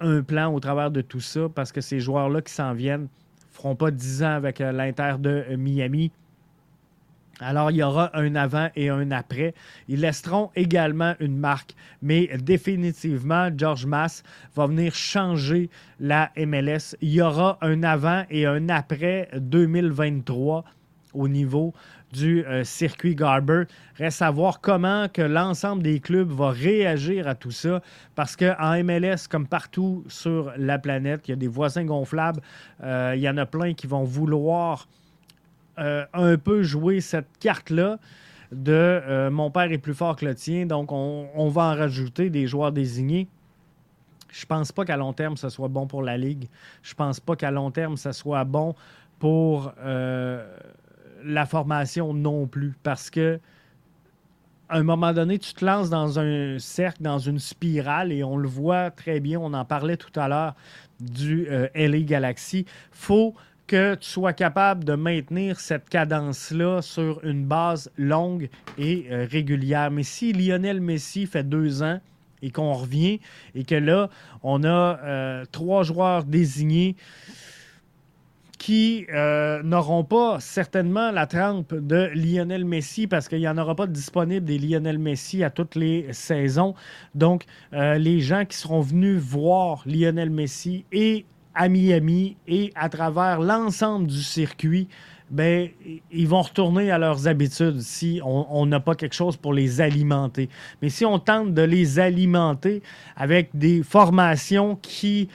un, 0.00 0.22
plan 0.22 0.52
au 0.52 0.60
travers 0.60 0.90
de 0.90 1.00
tout 1.00 1.20
ça, 1.20 1.48
parce 1.54 1.72
que 1.72 1.80
ces 1.80 2.00
joueurs-là 2.00 2.42
qui 2.42 2.52
s'en 2.52 2.74
viennent 2.74 3.02
ne 3.02 3.08
feront 3.52 3.76
pas 3.76 3.90
10 3.90 4.22
ans 4.22 4.34
avec 4.34 4.58
l'Inter 4.58 5.16
de 5.18 5.56
Miami. 5.56 6.10
Alors, 7.40 7.70
il 7.70 7.76
y 7.76 7.82
aura 7.82 8.16
un 8.18 8.34
avant 8.34 8.70
et 8.76 8.88
un 8.88 9.10
après. 9.10 9.52
Ils 9.88 10.00
laisseront 10.00 10.50
également 10.56 11.14
une 11.20 11.36
marque, 11.36 11.74
mais 12.00 12.28
définitivement, 12.38 13.50
George 13.54 13.84
Mass 13.84 14.22
va 14.54 14.66
venir 14.66 14.94
changer 14.94 15.68
la 16.00 16.30
MLS. 16.36 16.96
Il 17.02 17.10
y 17.10 17.20
aura 17.20 17.58
un 17.60 17.82
avant 17.82 18.24
et 18.30 18.46
un 18.46 18.70
après 18.70 19.28
2023 19.36 20.64
au 21.12 21.28
niveau 21.28 21.74
du 22.16 22.44
euh, 22.46 22.64
circuit 22.64 23.14
Garber. 23.14 23.64
Reste 23.96 24.22
à 24.22 24.30
voir 24.30 24.60
comment 24.60 25.06
que 25.08 25.22
l'ensemble 25.22 25.82
des 25.82 26.00
clubs 26.00 26.30
va 26.30 26.50
réagir 26.50 27.28
à 27.28 27.34
tout 27.34 27.50
ça, 27.50 27.82
parce 28.14 28.36
qu'en 28.36 28.82
MLS, 28.82 29.28
comme 29.30 29.46
partout 29.46 30.04
sur 30.08 30.52
la 30.56 30.78
planète, 30.78 31.28
il 31.28 31.32
y 31.32 31.34
a 31.34 31.36
des 31.36 31.48
voisins 31.48 31.84
gonflables. 31.84 32.40
Euh, 32.82 33.12
il 33.14 33.20
y 33.20 33.28
en 33.28 33.36
a 33.36 33.46
plein 33.46 33.74
qui 33.74 33.86
vont 33.86 34.04
vouloir 34.04 34.88
euh, 35.78 36.04
un 36.14 36.38
peu 36.38 36.62
jouer 36.62 37.00
cette 37.00 37.38
carte-là 37.38 37.98
de 38.52 39.28
mon 39.28 39.50
père 39.50 39.72
est 39.72 39.78
plus 39.78 39.92
fort 39.92 40.14
que 40.14 40.24
le 40.24 40.32
tien, 40.32 40.66
donc 40.66 40.92
on, 40.92 41.48
va 41.48 41.62
en 41.62 41.74
rajouter 41.74 42.30
des 42.30 42.46
joueurs 42.46 42.70
désignés. 42.70 43.26
Je 44.30 44.46
pense 44.46 44.70
pas 44.70 44.84
qu'à 44.84 44.96
long 44.96 45.12
terme, 45.12 45.36
ça 45.36 45.50
soit 45.50 45.66
bon 45.66 45.88
pour 45.88 46.00
la 46.00 46.16
Ligue. 46.16 46.48
Je 46.84 46.94
pense 46.94 47.18
pas 47.18 47.34
qu'à 47.34 47.50
long 47.50 47.72
terme, 47.72 47.96
ça 47.96 48.12
soit 48.12 48.44
bon 48.44 48.76
pour 49.18 49.74
la 51.24 51.46
formation 51.46 52.14
non 52.14 52.46
plus. 52.46 52.74
Parce 52.82 53.10
que 53.10 53.40
à 54.68 54.78
un 54.78 54.82
moment 54.82 55.12
donné, 55.12 55.38
tu 55.38 55.54
te 55.54 55.64
lances 55.64 55.90
dans 55.90 56.18
un 56.18 56.58
cercle, 56.58 57.00
dans 57.02 57.20
une 57.20 57.38
spirale, 57.38 58.10
et 58.10 58.24
on 58.24 58.36
le 58.36 58.48
voit 58.48 58.90
très 58.90 59.20
bien, 59.20 59.38
on 59.38 59.54
en 59.54 59.64
parlait 59.64 59.96
tout 59.96 60.18
à 60.18 60.26
l'heure 60.26 60.56
du 60.98 61.46
LA 61.76 62.00
Galaxy. 62.00 62.66
faut 62.90 63.34
que 63.66 63.96
tu 63.96 64.08
sois 64.08 64.32
capable 64.32 64.84
de 64.84 64.94
maintenir 64.94 65.60
cette 65.60 65.88
cadence-là 65.88 66.82
sur 66.82 67.22
une 67.24 67.44
base 67.44 67.90
longue 67.96 68.48
et 68.78 69.06
euh, 69.10 69.26
régulière. 69.30 69.90
Mais 69.90 70.02
si 70.02 70.32
Lionel 70.32 70.80
Messi 70.80 71.26
fait 71.26 71.42
deux 71.42 71.82
ans 71.82 72.00
et 72.42 72.50
qu'on 72.50 72.72
revient 72.72 73.20
et 73.54 73.64
que 73.64 73.74
là, 73.74 74.08
on 74.42 74.62
a 74.64 74.68
euh, 75.02 75.44
trois 75.50 75.82
joueurs 75.82 76.24
désignés 76.24 76.96
qui 78.66 79.06
euh, 79.14 79.62
n'auront 79.62 80.02
pas 80.02 80.40
certainement 80.40 81.12
la 81.12 81.28
trempe 81.28 81.72
de 81.72 82.10
Lionel 82.16 82.64
Messi 82.64 83.06
parce 83.06 83.28
qu'il 83.28 83.38
n'y 83.38 83.46
en 83.46 83.58
aura 83.58 83.76
pas 83.76 83.86
disponible 83.86 84.44
des 84.44 84.58
Lionel 84.58 84.98
Messi 84.98 85.44
à 85.44 85.50
toutes 85.50 85.76
les 85.76 86.12
saisons. 86.12 86.74
Donc, 87.14 87.44
les 87.70 88.20
gens 88.20 88.44
qui 88.44 88.56
seront 88.56 88.80
venus 88.80 89.20
voir 89.20 89.84
Lionel 89.86 90.30
Messi 90.30 90.84
et 90.90 91.26
à 91.54 91.68
Miami 91.68 92.36
et 92.48 92.72
à 92.74 92.88
travers 92.88 93.38
l'ensemble 93.38 94.08
du 94.08 94.20
circuit, 94.20 94.88
ben, 95.30 95.68
ils 96.10 96.26
vont 96.26 96.42
retourner 96.42 96.90
à 96.90 96.98
leurs 96.98 97.28
habitudes 97.28 97.80
si 97.82 98.20
on 98.24 98.66
n'a 98.66 98.80
pas 98.80 98.96
quelque 98.96 99.14
chose 99.14 99.36
pour 99.36 99.54
les 99.54 99.80
alimenter. 99.80 100.48
Mais 100.82 100.88
si 100.88 101.04
on 101.04 101.20
tente 101.20 101.54
de 101.54 101.62
les 101.62 102.00
alimenter 102.00 102.82
avec 103.14 103.50
des 103.54 103.84
formations 103.84 104.74
qui 104.82 105.28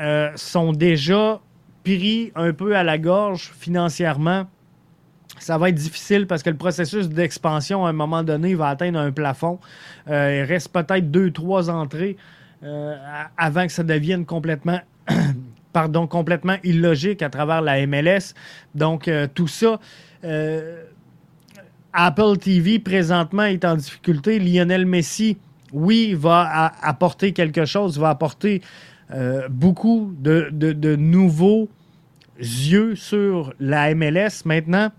euh, 0.00 0.32
sont 0.34 0.72
déjà 0.72 1.40
pris 1.84 2.32
un 2.34 2.52
peu 2.52 2.76
à 2.76 2.82
la 2.82 2.98
gorge 2.98 3.52
financièrement, 3.58 4.46
ça 5.38 5.58
va 5.58 5.68
être 5.70 5.74
difficile 5.74 6.26
parce 6.26 6.42
que 6.42 6.50
le 6.50 6.56
processus 6.56 7.08
d'expansion, 7.08 7.84
à 7.84 7.90
un 7.90 7.94
moment 7.94 8.22
donné, 8.22 8.54
va 8.54 8.68
atteindre 8.68 8.98
un 8.98 9.10
plafond. 9.10 9.58
Euh, 10.08 10.42
il 10.42 10.48
reste 10.48 10.68
peut-être 10.70 11.10
deux, 11.10 11.30
trois 11.30 11.70
entrées 11.70 12.16
euh, 12.62 12.96
avant 13.36 13.66
que 13.66 13.72
ça 13.72 13.82
devienne 13.82 14.24
complètement 14.24 14.80
pardon, 15.72 16.06
complètement 16.06 16.56
illogique 16.62 17.22
à 17.22 17.30
travers 17.30 17.62
la 17.62 17.86
MLS. 17.86 18.34
Donc, 18.74 19.08
euh, 19.08 19.26
tout 19.32 19.48
ça, 19.48 19.80
Apple 21.92 22.36
TV 22.38 22.78
présentement 22.78 23.44
est 23.44 23.64
en 23.64 23.76
difficulté. 23.76 24.38
Lionel 24.38 24.86
Messi, 24.86 25.38
oui, 25.72 26.14
va 26.14 26.72
apporter 26.82 27.32
quelque 27.32 27.64
chose, 27.64 27.98
va 27.98 28.10
apporter 28.10 28.62
euh, 29.14 29.48
beaucoup 29.50 30.14
de, 30.18 30.96
nouveaux 30.96 31.68
yeux 32.38 32.96
sur 32.96 33.52
la 33.60 33.94
MLS. 33.94 34.44
Maintenant, 34.46 34.90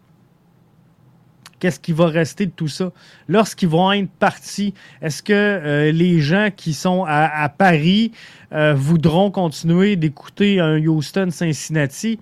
qu'est-ce 1.59 1.79
qui 1.79 1.93
va 1.93 2.07
rester 2.07 2.45
de 2.45 2.51
tout 2.51 2.67
ça? 2.67 2.91
Lorsqu'ils 3.27 3.69
vont 3.69 3.91
être 3.91 4.11
partis, 4.11 4.73
est-ce 5.01 5.23
que 5.23 5.33
euh, 5.33 5.91
les 5.91 6.19
gens 6.19 6.49
qui 6.55 6.73
sont 6.73 7.05
à, 7.07 7.49
Paris 7.49 8.11
euh, 8.51 8.73
voudront 8.75 9.31
continuer 9.31 9.95
d'écouter 9.95 10.59
un 10.59 10.77
Houston-Cincinnati? 10.77 12.19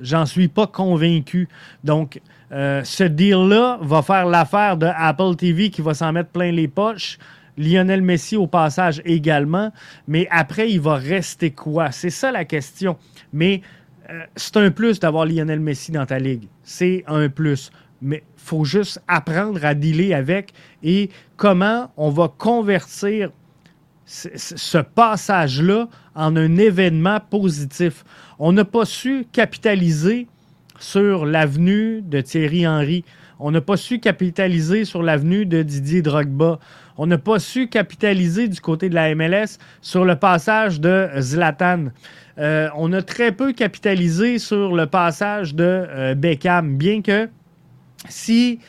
J'en 0.00 0.24
suis 0.24 0.48
pas 0.48 0.66
convaincu. 0.66 1.48
Donc, 1.84 2.20
ce 2.50 3.04
deal-là 3.04 3.78
va 3.82 4.02
faire 4.02 4.26
l'affaire 4.26 4.76
de 4.76 4.86
Apple 4.86 5.34
TV 5.36 5.70
qui 5.70 5.82
va 5.82 5.94
s'en 5.94 6.12
mettre 6.12 6.30
plein 6.30 6.52
les 6.52 6.68
poches. 6.68 7.18
Lionel 7.56 8.02
Messi 8.02 8.36
au 8.36 8.46
passage 8.46 9.02
également. 9.04 9.72
Mais 10.08 10.28
après, 10.30 10.70
il 10.70 10.80
va 10.80 10.96
rester 10.96 11.50
quoi? 11.50 11.90
C'est 11.90 12.10
ça 12.10 12.32
la 12.32 12.44
question. 12.44 12.96
Mais 13.32 13.62
c'est 14.36 14.56
un 14.56 14.70
plus 14.70 15.00
d'avoir 15.00 15.26
Lionel 15.26 15.60
Messi 15.60 15.92
dans 15.92 16.06
ta 16.06 16.18
ligue. 16.18 16.48
C'est 16.62 17.04
un 17.06 17.28
plus 17.28 17.70
mais 18.02 18.22
il 18.36 18.42
faut 18.42 18.64
juste 18.64 19.02
apprendre 19.08 19.64
à 19.64 19.74
dealer 19.74 20.14
avec 20.14 20.52
et 20.82 21.10
comment 21.36 21.90
on 21.96 22.10
va 22.10 22.28
convertir 22.28 23.30
ce 24.04 24.78
passage-là 24.78 25.88
en 26.14 26.36
un 26.36 26.56
événement 26.56 27.18
positif. 27.18 28.04
On 28.38 28.52
n'a 28.52 28.64
pas 28.64 28.84
su 28.84 29.26
capitaliser 29.32 30.28
sur 30.78 31.26
l'avenue 31.26 32.02
de 32.02 32.20
Thierry 32.20 32.66
Henry. 32.68 33.04
On 33.38 33.50
n'a 33.50 33.60
pas 33.60 33.76
su 33.76 33.98
capitaliser 33.98 34.84
sur 34.84 35.02
l'avenue 35.02 35.44
de 35.44 35.62
Didier 35.62 36.00
Drogba. 36.00 36.58
On 36.96 37.06
n'a 37.06 37.18
pas 37.18 37.38
su 37.38 37.68
capitaliser 37.68 38.48
du 38.48 38.60
côté 38.60 38.88
de 38.88 38.94
la 38.94 39.14
MLS 39.14 39.58
sur 39.82 40.04
le 40.04 40.16
passage 40.16 40.80
de 40.80 41.08
Zlatan. 41.18 41.86
Euh, 42.38 42.68
on 42.76 42.92
a 42.92 43.02
très 43.02 43.32
peu 43.32 43.52
capitalisé 43.52 44.38
sur 44.38 44.74
le 44.74 44.86
passage 44.86 45.54
de 45.54 45.64
euh, 45.64 46.14
Beckham, 46.14 46.76
bien 46.76 47.02
que 47.02 47.28
si 48.08 48.60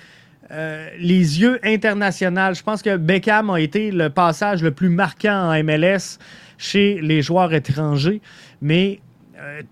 euh, 0.52 0.90
les 1.00 1.42
yeux 1.42 1.60
internationaux, 1.64 2.54
je 2.54 2.64
pense 2.64 2.82
que 2.82 2.98
Beckham 2.98 3.50
a 3.50 3.60
été 3.60 3.92
le 3.92 4.10
passage 4.10 4.64
le 4.64 4.72
plus 4.72 4.90
marquant 4.90 5.52
en 5.52 5.64
MLS 5.64 6.18
chez 6.58 7.00
les 7.02 7.22
joueurs 7.22 7.54
étrangers, 7.54 8.22
mais 8.62 9.00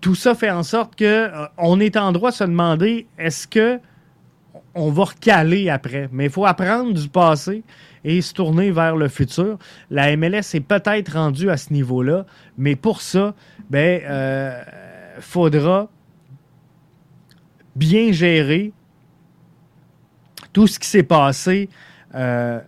tout 0.00 0.14
ça 0.14 0.36
fait 0.36 0.50
en 0.50 0.62
sorte 0.62 0.94
que 0.94 1.28
on 1.58 1.80
est 1.80 1.96
en 1.96 2.12
droit 2.12 2.30
de 2.30 2.36
se 2.36 2.44
demander 2.44 3.08
est-ce 3.18 3.48
que 3.48 3.80
on 4.76 4.90
va 4.90 5.04
recaler 5.04 5.68
après. 5.68 6.08
Mais 6.12 6.26
il 6.26 6.30
faut 6.30 6.46
apprendre 6.46 6.94
du 6.94 7.08
passé 7.08 7.64
et 8.04 8.20
se 8.20 8.32
tourner 8.32 8.70
vers 8.70 8.94
le 8.96 9.08
futur. 9.08 9.58
La 9.90 10.16
MLS 10.16 10.54
est 10.54 10.60
peut-être 10.60 11.14
rendue 11.14 11.50
à 11.50 11.56
ce 11.56 11.72
niveau-là, 11.72 12.24
mais 12.56 12.76
pour 12.76 13.00
ça, 13.00 13.34
ben, 13.68 14.00
faudra 15.18 15.88
bien 17.74 18.12
gérer 18.12 18.72
tout 20.52 20.66
ce 20.66 20.78
qui 20.78 20.88
s'est 20.88 21.02
passé 21.02 21.68
euh, 22.14 22.60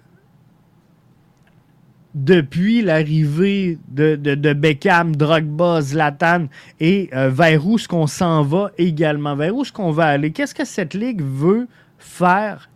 depuis 2.14 2.82
l'arrivée 2.82 3.78
de, 3.88 4.52
Beckham, 4.52 5.16
Drogba, 5.16 5.80
Zlatan 5.80 6.48
et 6.80 7.08
euh, 7.14 7.30
vers 7.30 7.66
où 7.66 7.76
est-ce 7.76 7.88
qu'on 7.88 8.06
s'en 8.06 8.42
va 8.42 8.70
également, 8.76 9.36
vers 9.36 9.54
où 9.54 9.62
est-ce 9.62 9.72
qu'on 9.72 9.90
va 9.90 10.06
aller? 10.06 10.32
Qu'est-ce 10.32 10.54
que 10.54 10.66
cette 10.66 10.94
ligue 10.94 11.22
veut 11.22 11.66
faire 11.98 12.70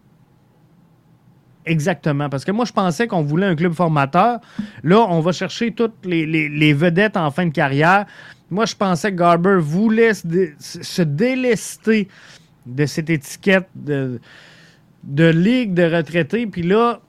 exactement? 1.65 2.29
Parce 2.29 2.45
que 2.45 2.53
moi, 2.53 2.65
je 2.65 2.73
pensais 2.73 3.07
qu'on 3.07 3.23
voulait 3.23 3.47
un 3.47 3.57
club 3.57 3.73
formateur. 3.73 4.41
Là, 4.83 5.07
on 5.09 5.21
va 5.21 5.33
chercher 5.33 5.73
toutes 5.73 6.05
les, 6.05 6.73
vedettes 6.73 7.17
en 7.17 7.31
fin 7.31 7.47
de 7.47 7.53
carrière. 7.53 8.07
Moi, 8.51 8.67
je 8.67 8.75
pensais 8.75 9.11
que 9.11 9.17
Garber 9.17 9.59
voulait 9.59 10.13
se, 10.15 11.03
délester 11.03 12.09
de 12.67 12.87
cette 12.87 13.11
étiquette 13.11 13.69
de, 13.75 14.21
de 15.05 15.25
ligue 15.25 15.75
de 15.75 15.85
retraités. 15.85 16.47
Puis 16.47 16.63
là, 16.63 17.01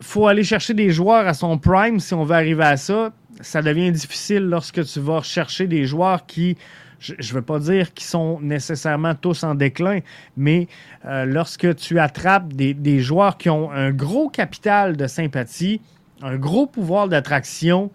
faut 0.00 0.26
aller 0.26 0.44
chercher 0.44 0.74
des 0.74 0.90
joueurs 0.90 1.26
à 1.26 1.34
son 1.34 1.58
prime 1.58 2.00
si 2.00 2.14
on 2.14 2.24
veut 2.24 2.36
arriver 2.36 2.64
à 2.64 2.76
ça. 2.76 3.12
Ça 3.40 3.62
devient 3.62 3.90
difficile 3.90 4.44
lorsque 4.44 4.84
tu 4.84 5.00
vas 5.00 5.22
chercher 5.22 5.66
des 5.66 5.84
joueurs 5.84 6.26
qui, 6.26 6.56
je 6.98 7.14
ne 7.14 7.34
veux 7.34 7.42
pas 7.42 7.58
dire 7.58 7.92
qu'ils 7.94 8.06
sont 8.06 8.40
nécessairement 8.40 9.14
tous 9.14 9.44
en 9.44 9.54
déclin, 9.54 10.00
mais 10.36 10.68
euh, 11.04 11.24
lorsque 11.24 11.76
tu 11.76 11.98
attrapes 11.98 12.52
des, 12.52 13.00
joueurs 13.00 13.38
qui 13.38 13.50
ont 13.50 13.70
un 13.70 13.90
gros 13.90 14.28
capital 14.28 14.96
de 14.96 15.06
sympathie, 15.06 15.80
un 16.22 16.36
gros 16.36 16.66
pouvoir 16.66 17.08
d'attraction, 17.08 17.90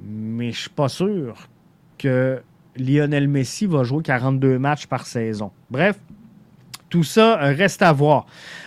mais 0.00 0.52
je 0.52 0.60
suis 0.62 0.70
pas 0.70 0.88
sûr 0.88 1.48
que 1.98 2.42
Lionel 2.76 3.28
Messi 3.28 3.66
va 3.66 3.84
jouer 3.84 4.02
42 4.02 4.58
matchs 4.58 4.86
par 4.86 5.06
saison. 5.06 5.52
Bref, 5.70 5.98
tout 6.88 7.04
ça 7.04 7.40
euh, 7.40 7.54
reste 7.56 7.82
à 7.82 7.92
voir. 7.92 8.26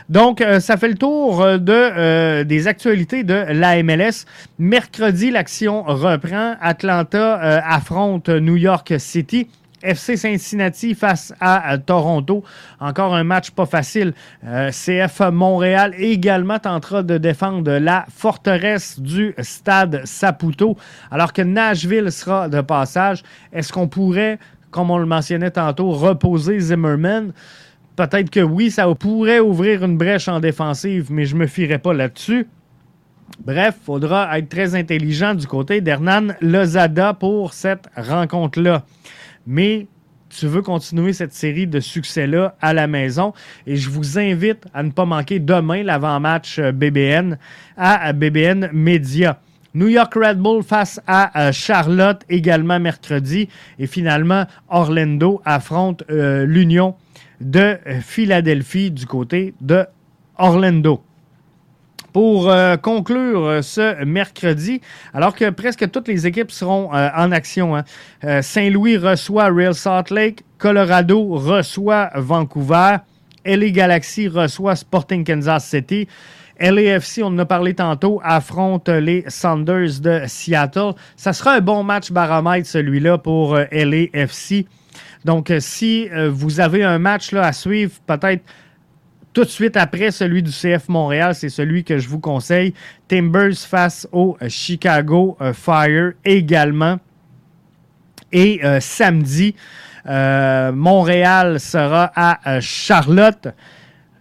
Donc, 0.09 0.41
euh, 0.41 0.59
ça 0.59 0.77
fait 0.77 0.87
le 0.87 0.95
tour 0.95 1.41
euh, 1.41 1.57
de, 1.57 2.43
des 2.43 2.67
actualités 2.67 3.23
de 3.23 3.45
la 3.49 3.81
MLS. 3.83 4.25
Mercredi, 4.57 5.31
l'action 5.31 5.83
reprend. 5.83 6.55
Atlanta 6.61 7.35
affronte 7.65 8.29
New 8.29 8.57
York 8.57 8.93
City. 8.97 9.47
FC 9.81 10.17
Cincinnati 10.17 10.93
face 10.93 11.33
à 11.39 11.77
Toronto. 11.77 12.43
Encore 12.81 13.15
un 13.15 13.23
match 13.23 13.51
pas 13.51 13.65
facile. 13.65 14.13
CF 14.43 15.21
Montréal 15.31 15.93
également 15.97 16.59
tentera 16.59 17.01
de 17.01 17.17
défendre 17.17 17.71
la 17.71 18.05
forteresse 18.13 18.99
du 18.99 19.33
stade 19.39 20.01
Saputo, 20.03 20.75
alors 21.11 21.31
que 21.31 21.41
Nashville 21.41 22.11
sera 22.11 22.49
de 22.49 22.59
passage. 22.59 23.23
Est-ce 23.53 23.71
qu'on 23.71 23.87
pourrait, 23.87 24.37
comme 24.69 24.91
on 24.91 24.97
le 24.97 25.05
mentionnait 25.05 25.51
tantôt, 25.51 25.91
reposer 25.91 26.59
Zimmerman? 26.59 27.31
Peut-être 27.99 28.29
que 28.29 28.39
oui, 28.39 28.71
ça 28.71 28.87
pourrait 28.95 29.41
ouvrir 29.41 29.83
une 29.83 29.97
brèche 29.97 30.29
en 30.29 30.39
défensive, 30.39 31.11
mais 31.11 31.25
je 31.25 31.35
ne 31.35 31.41
me 31.41 31.47
fierai 31.47 31.79
pas 31.79 31.91
là-dessus. 31.91 32.47
Bref, 33.45 33.75
il 33.81 33.85
faudra 33.85 34.39
être 34.39 34.47
très 34.47 34.73
intelligent 34.73 35.35
du 35.35 35.45
côté 35.45 35.81
d'Hernan 35.81 36.29
Lozada 36.39 37.13
pour 37.13 37.51
cette 37.51 37.89
rencontre-là. 37.97 38.85
Mais 39.45 39.87
tu 40.29 40.47
veux 40.47 40.61
continuer 40.61 41.11
cette 41.11 41.33
série 41.33 41.67
de 41.67 41.81
succès-là 41.81 42.55
à 42.61 42.73
la 42.73 42.87
maison. 42.87 43.33
Et 43.67 43.75
je 43.75 43.89
vous 43.89 44.17
invite 44.17 44.63
à 44.73 44.81
ne 44.81 44.91
pas 44.91 45.03
manquer 45.03 45.39
demain 45.39 45.83
l'avant-match 45.83 46.57
euh, 46.57 46.71
BBN 46.71 47.37
à 47.75 48.13
BBN 48.13 48.69
Media. 48.71 49.41
New 49.73 49.89
York 49.89 50.13
Red 50.15 50.37
Bull 50.37 50.63
face 50.63 51.01
à 51.05 51.47
euh, 51.47 51.51
Charlotte 51.51 52.23
également 52.29 52.79
mercredi. 52.79 53.49
Et 53.77 53.87
finalement, 53.87 54.45
Orlando 54.69 55.41
affronte 55.43 56.05
euh, 56.09 56.45
l'Union 56.45 56.95
de 57.41 57.77
Philadelphie 58.01 58.91
du 58.91 59.05
côté 59.05 59.53
de 59.61 59.85
Orlando. 60.37 61.03
Pour 62.13 62.49
euh, 62.49 62.75
conclure 62.75 63.45
euh, 63.45 63.61
ce 63.61 64.03
mercredi, 64.03 64.81
alors 65.13 65.35
que 65.35 65.51
presque 65.51 65.91
toutes 65.91 66.07
les 66.07 66.25
équipes 66.25 66.49
seront 66.49 66.89
euh, 66.93 67.09
en 67.15 67.31
action, 67.31 67.75
hein, 67.75 67.83
Saint-Louis 68.41 68.97
reçoit 68.97 69.49
Real 69.49 69.75
Salt 69.75 70.09
Lake, 70.09 70.43
Colorado 70.57 71.35
reçoit 71.35 72.09
Vancouver, 72.15 72.97
LA 73.45 73.69
Galaxy 73.69 74.27
reçoit 74.27 74.75
Sporting 74.75 75.23
Kansas 75.23 75.65
City, 75.67 76.07
LAFC, 76.59 77.21
on 77.21 77.27
en 77.27 77.39
a 77.39 77.45
parlé 77.45 77.75
tantôt, 77.75 78.19
affronte 78.23 78.89
les 78.89 79.23
Sanders 79.27 80.01
de 80.01 80.23
Seattle. 80.25 80.93
Ça 81.15 81.31
sera 81.31 81.53
un 81.53 81.61
bon 81.61 81.83
match 81.83 82.11
baromètre 82.11 82.67
celui-là 82.67 83.17
pour 83.17 83.55
LAFC. 83.55 84.65
Donc, 85.25 85.51
euh, 85.51 85.59
si 85.59 86.09
euh, 86.11 86.29
vous 86.29 86.59
avez 86.59 86.83
un 86.83 86.99
match 86.99 87.31
là, 87.31 87.47
à 87.47 87.53
suivre, 87.53 87.93
peut-être 88.05 88.43
tout 89.33 89.43
de 89.43 89.49
suite 89.49 89.77
après 89.77 90.11
celui 90.11 90.41
du 90.41 90.51
CF 90.51 90.89
Montréal, 90.89 91.35
c'est 91.35 91.49
celui 91.49 91.83
que 91.83 91.97
je 91.97 92.07
vous 92.07 92.19
conseille. 92.19 92.73
Timbers 93.07 93.57
face 93.57 94.07
au 94.11 94.37
euh, 94.41 94.49
Chicago 94.49 95.37
Fire 95.53 96.13
également. 96.25 96.99
Et 98.31 98.61
samedi, 98.79 99.55
Montréal 100.05 101.59
sera 101.59 102.11
à 102.15 102.59
Charlotte. 102.61 103.47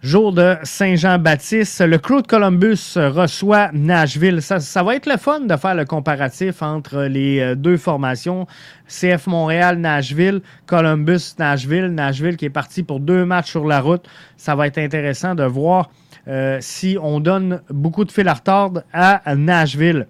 Jour 0.01 0.31
de 0.31 0.55
Saint-Jean-Baptiste, 0.63 1.81
le 1.81 1.97
Crew 1.97 2.21
de 2.21 2.27
Columbus 2.27 2.93
reçoit 2.95 3.69
Nashville. 3.73 4.41
Ça, 4.41 4.81
va 4.81 4.95
être 4.95 5.07
le 5.07 5.17
fun 5.17 5.41
de 5.41 5.55
faire 5.57 5.75
le 5.75 5.83
comparatif 5.83 6.61
entre 6.61 7.03
les 7.03 7.41
euh, 7.41 7.55
deux 7.55 7.75
formations. 7.75 8.47
CF 8.87 9.27
Montréal, 9.27 9.77
Nashville, 9.77 10.41
Columbus, 10.67 11.35
Nashville. 11.37 11.87
Nashville 11.87 12.37
qui 12.37 12.45
est 12.45 12.49
parti 12.49 12.81
pour 12.81 13.01
deux 13.01 13.25
matchs 13.25 13.49
sur 13.49 13.67
la 13.67 13.81
route. 13.81 14.07
Ça 14.37 14.55
va 14.55 14.67
être 14.67 14.77
intéressant 14.77 15.35
de 15.35 15.43
voir 15.43 15.89
euh, 16.29 16.59
si 16.61 16.97
on 17.01 17.19
donne 17.19 17.59
beaucoup 17.69 18.05
de 18.05 18.11
fil 18.13 18.29
à 18.29 18.35
retordre 18.35 18.83
à 18.93 19.35
Nashville. 19.35 20.07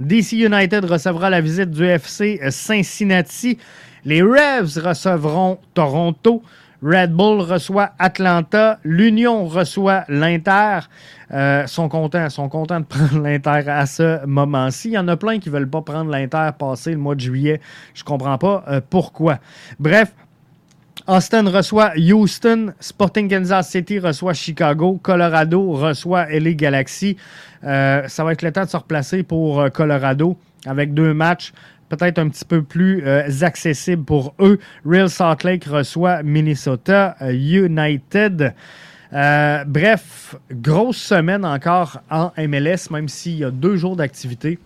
DC 0.00 0.32
United 0.32 0.84
recevra 0.84 1.30
la 1.30 1.40
visite 1.40 1.70
du 1.70 1.86
FC 1.86 2.38
Cincinnati. 2.50 3.56
Les 4.04 4.20
Revs 4.20 4.78
recevront 4.84 5.58
Toronto. 5.72 6.42
Red 6.82 7.12
Bull 7.12 7.40
reçoit 7.40 7.90
Atlanta. 7.98 8.78
L'Union 8.84 9.46
reçoit 9.46 10.04
l'Inter. 10.08 10.80
Euh, 11.32 11.66
sont 11.66 11.88
contents, 11.88 12.28
sont 12.30 12.48
contents 12.48 12.80
de 12.80 12.84
prendre 12.86 13.22
l'Inter 13.22 13.70
à 13.70 13.86
ce 13.86 14.24
moment-ci. 14.26 14.88
Il 14.88 14.94
y 14.94 14.98
en 14.98 15.08
a 15.08 15.16
plein 15.16 15.38
qui 15.38 15.48
ne 15.48 15.54
veulent 15.54 15.70
pas 15.70 15.82
prendre 15.82 16.10
l'Inter 16.10 16.50
passer 16.58 16.92
le 16.92 16.98
mois 16.98 17.14
de 17.14 17.20
juillet. 17.20 17.60
Je 17.94 18.02
comprends 18.02 18.38
pas 18.38 18.64
euh, 18.68 18.80
pourquoi. 18.88 19.38
Bref, 19.78 20.12
Austin 21.06 21.48
reçoit 21.48 21.92
Houston, 21.96 22.72
Sporting 22.80 23.28
Kansas 23.28 23.68
City 23.68 23.98
reçoit 23.98 24.34
Chicago, 24.34 24.98
Colorado 25.02 25.72
reçoit 25.72 26.26
LA 26.26 26.52
Galaxy. 26.52 27.16
Euh, 27.64 28.06
ça 28.08 28.24
va 28.24 28.32
être 28.32 28.42
le 28.42 28.52
temps 28.52 28.64
de 28.64 28.70
se 28.70 28.76
replacer 28.76 29.22
pour 29.22 29.70
Colorado 29.72 30.36
avec 30.66 30.94
deux 30.94 31.14
matchs 31.14 31.52
peut-être 31.90 32.18
un 32.18 32.28
petit 32.30 32.44
peu 32.44 32.62
plus 32.62 33.02
euh, 33.04 33.28
accessible 33.42 34.04
pour 34.04 34.34
eux. 34.40 34.58
Real 34.86 35.10
Salt 35.10 35.44
Lake 35.44 35.64
reçoit 35.64 36.22
Minnesota 36.22 37.16
euh, 37.20 37.32
United. 37.32 38.54
Euh, 39.12 39.64
bref, 39.66 40.36
grosse 40.52 40.98
semaine 40.98 41.44
encore 41.44 42.00
en 42.10 42.30
MLS, 42.38 42.90
même 42.90 43.08
s'il 43.08 43.38
y 43.38 43.44
a 43.44 43.50
deux 43.50 43.76
jours 43.76 43.96
d'activité. 43.96 44.58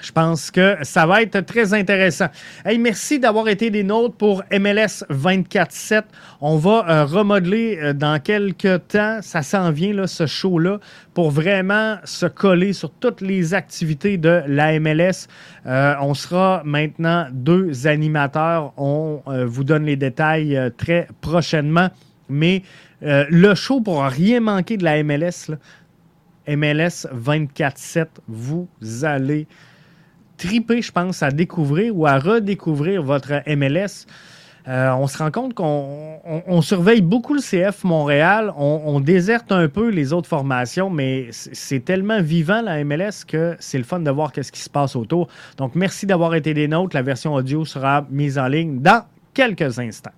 Je 0.00 0.12
pense 0.12 0.50
que 0.50 0.76
ça 0.82 1.06
va 1.06 1.22
être 1.22 1.40
très 1.40 1.72
intéressant. 1.72 2.26
Hey, 2.64 2.78
merci 2.78 3.18
d'avoir 3.18 3.48
été 3.48 3.70
des 3.70 3.82
nôtres 3.82 4.16
pour 4.16 4.42
MLS 4.52 5.04
24-7. 5.10 6.02
On 6.40 6.56
va 6.56 6.86
euh, 6.88 7.04
remodeler 7.04 7.78
euh, 7.80 7.92
dans 7.92 8.20
quelques 8.20 8.88
temps, 8.88 9.18
ça 9.22 9.42
s'en 9.42 9.70
vient, 9.70 9.94
là, 9.94 10.06
ce 10.06 10.26
show-là, 10.26 10.80
pour 11.14 11.30
vraiment 11.30 11.96
se 12.04 12.26
coller 12.26 12.72
sur 12.74 12.90
toutes 12.90 13.22
les 13.22 13.54
activités 13.54 14.18
de 14.18 14.42
la 14.46 14.78
MLS. 14.78 15.28
Euh, 15.66 15.94
on 16.00 16.12
sera 16.12 16.62
maintenant 16.64 17.26
deux 17.32 17.86
animateurs. 17.86 18.74
On 18.76 19.22
vous 19.26 19.64
donne 19.64 19.84
les 19.84 19.96
détails 19.96 20.58
très 20.76 21.08
prochainement. 21.20 21.88
Mais 22.28 22.62
le 23.00 23.54
show 23.54 23.80
pour 23.80 24.04
rien 24.04 24.40
manquer 24.40 24.76
de 24.76 24.84
la 24.84 25.02
MLS, 25.02 25.50
MLS 26.48 27.06
24-7, 27.14 28.06
vous 28.28 28.68
allez 29.02 29.46
triper, 30.36 30.82
je 30.82 30.92
pense, 30.92 31.22
à 31.22 31.30
découvrir 31.30 31.96
ou 31.96 32.06
à 32.06 32.18
redécouvrir 32.18 33.02
votre 33.02 33.42
MLS. 33.46 34.06
Euh, 34.68 34.90
on 34.98 35.06
se 35.06 35.18
rend 35.18 35.30
compte 35.30 35.54
qu'on 35.54 36.60
surveille 36.60 37.00
beaucoup 37.00 37.34
le 37.34 37.40
CF 37.40 37.84
Montréal, 37.84 38.52
on, 38.56 38.98
déserte 38.98 39.52
un 39.52 39.68
peu 39.68 39.90
les 39.90 40.12
autres 40.12 40.28
formations, 40.28 40.90
mais 40.90 41.28
c'est 41.30 41.84
tellement 41.84 42.20
vivant 42.20 42.62
la 42.62 42.82
MLS 42.82 43.24
que 43.26 43.56
c'est 43.60 43.78
le 43.78 43.84
fun 43.84 44.00
de 44.00 44.10
voir 44.10 44.32
ce 44.34 44.50
qui 44.50 44.60
se 44.60 44.70
passe 44.70 44.96
autour. 44.96 45.28
Donc, 45.56 45.76
merci 45.76 46.04
d'avoir 46.04 46.34
été 46.34 46.52
des 46.52 46.66
nôtres. 46.66 46.96
La 46.96 47.02
version 47.02 47.34
audio 47.34 47.64
sera 47.64 48.06
mise 48.10 48.38
en 48.38 48.48
ligne 48.48 48.80
dans 48.80 49.04
quelques 49.34 49.78
instants. 49.78 50.10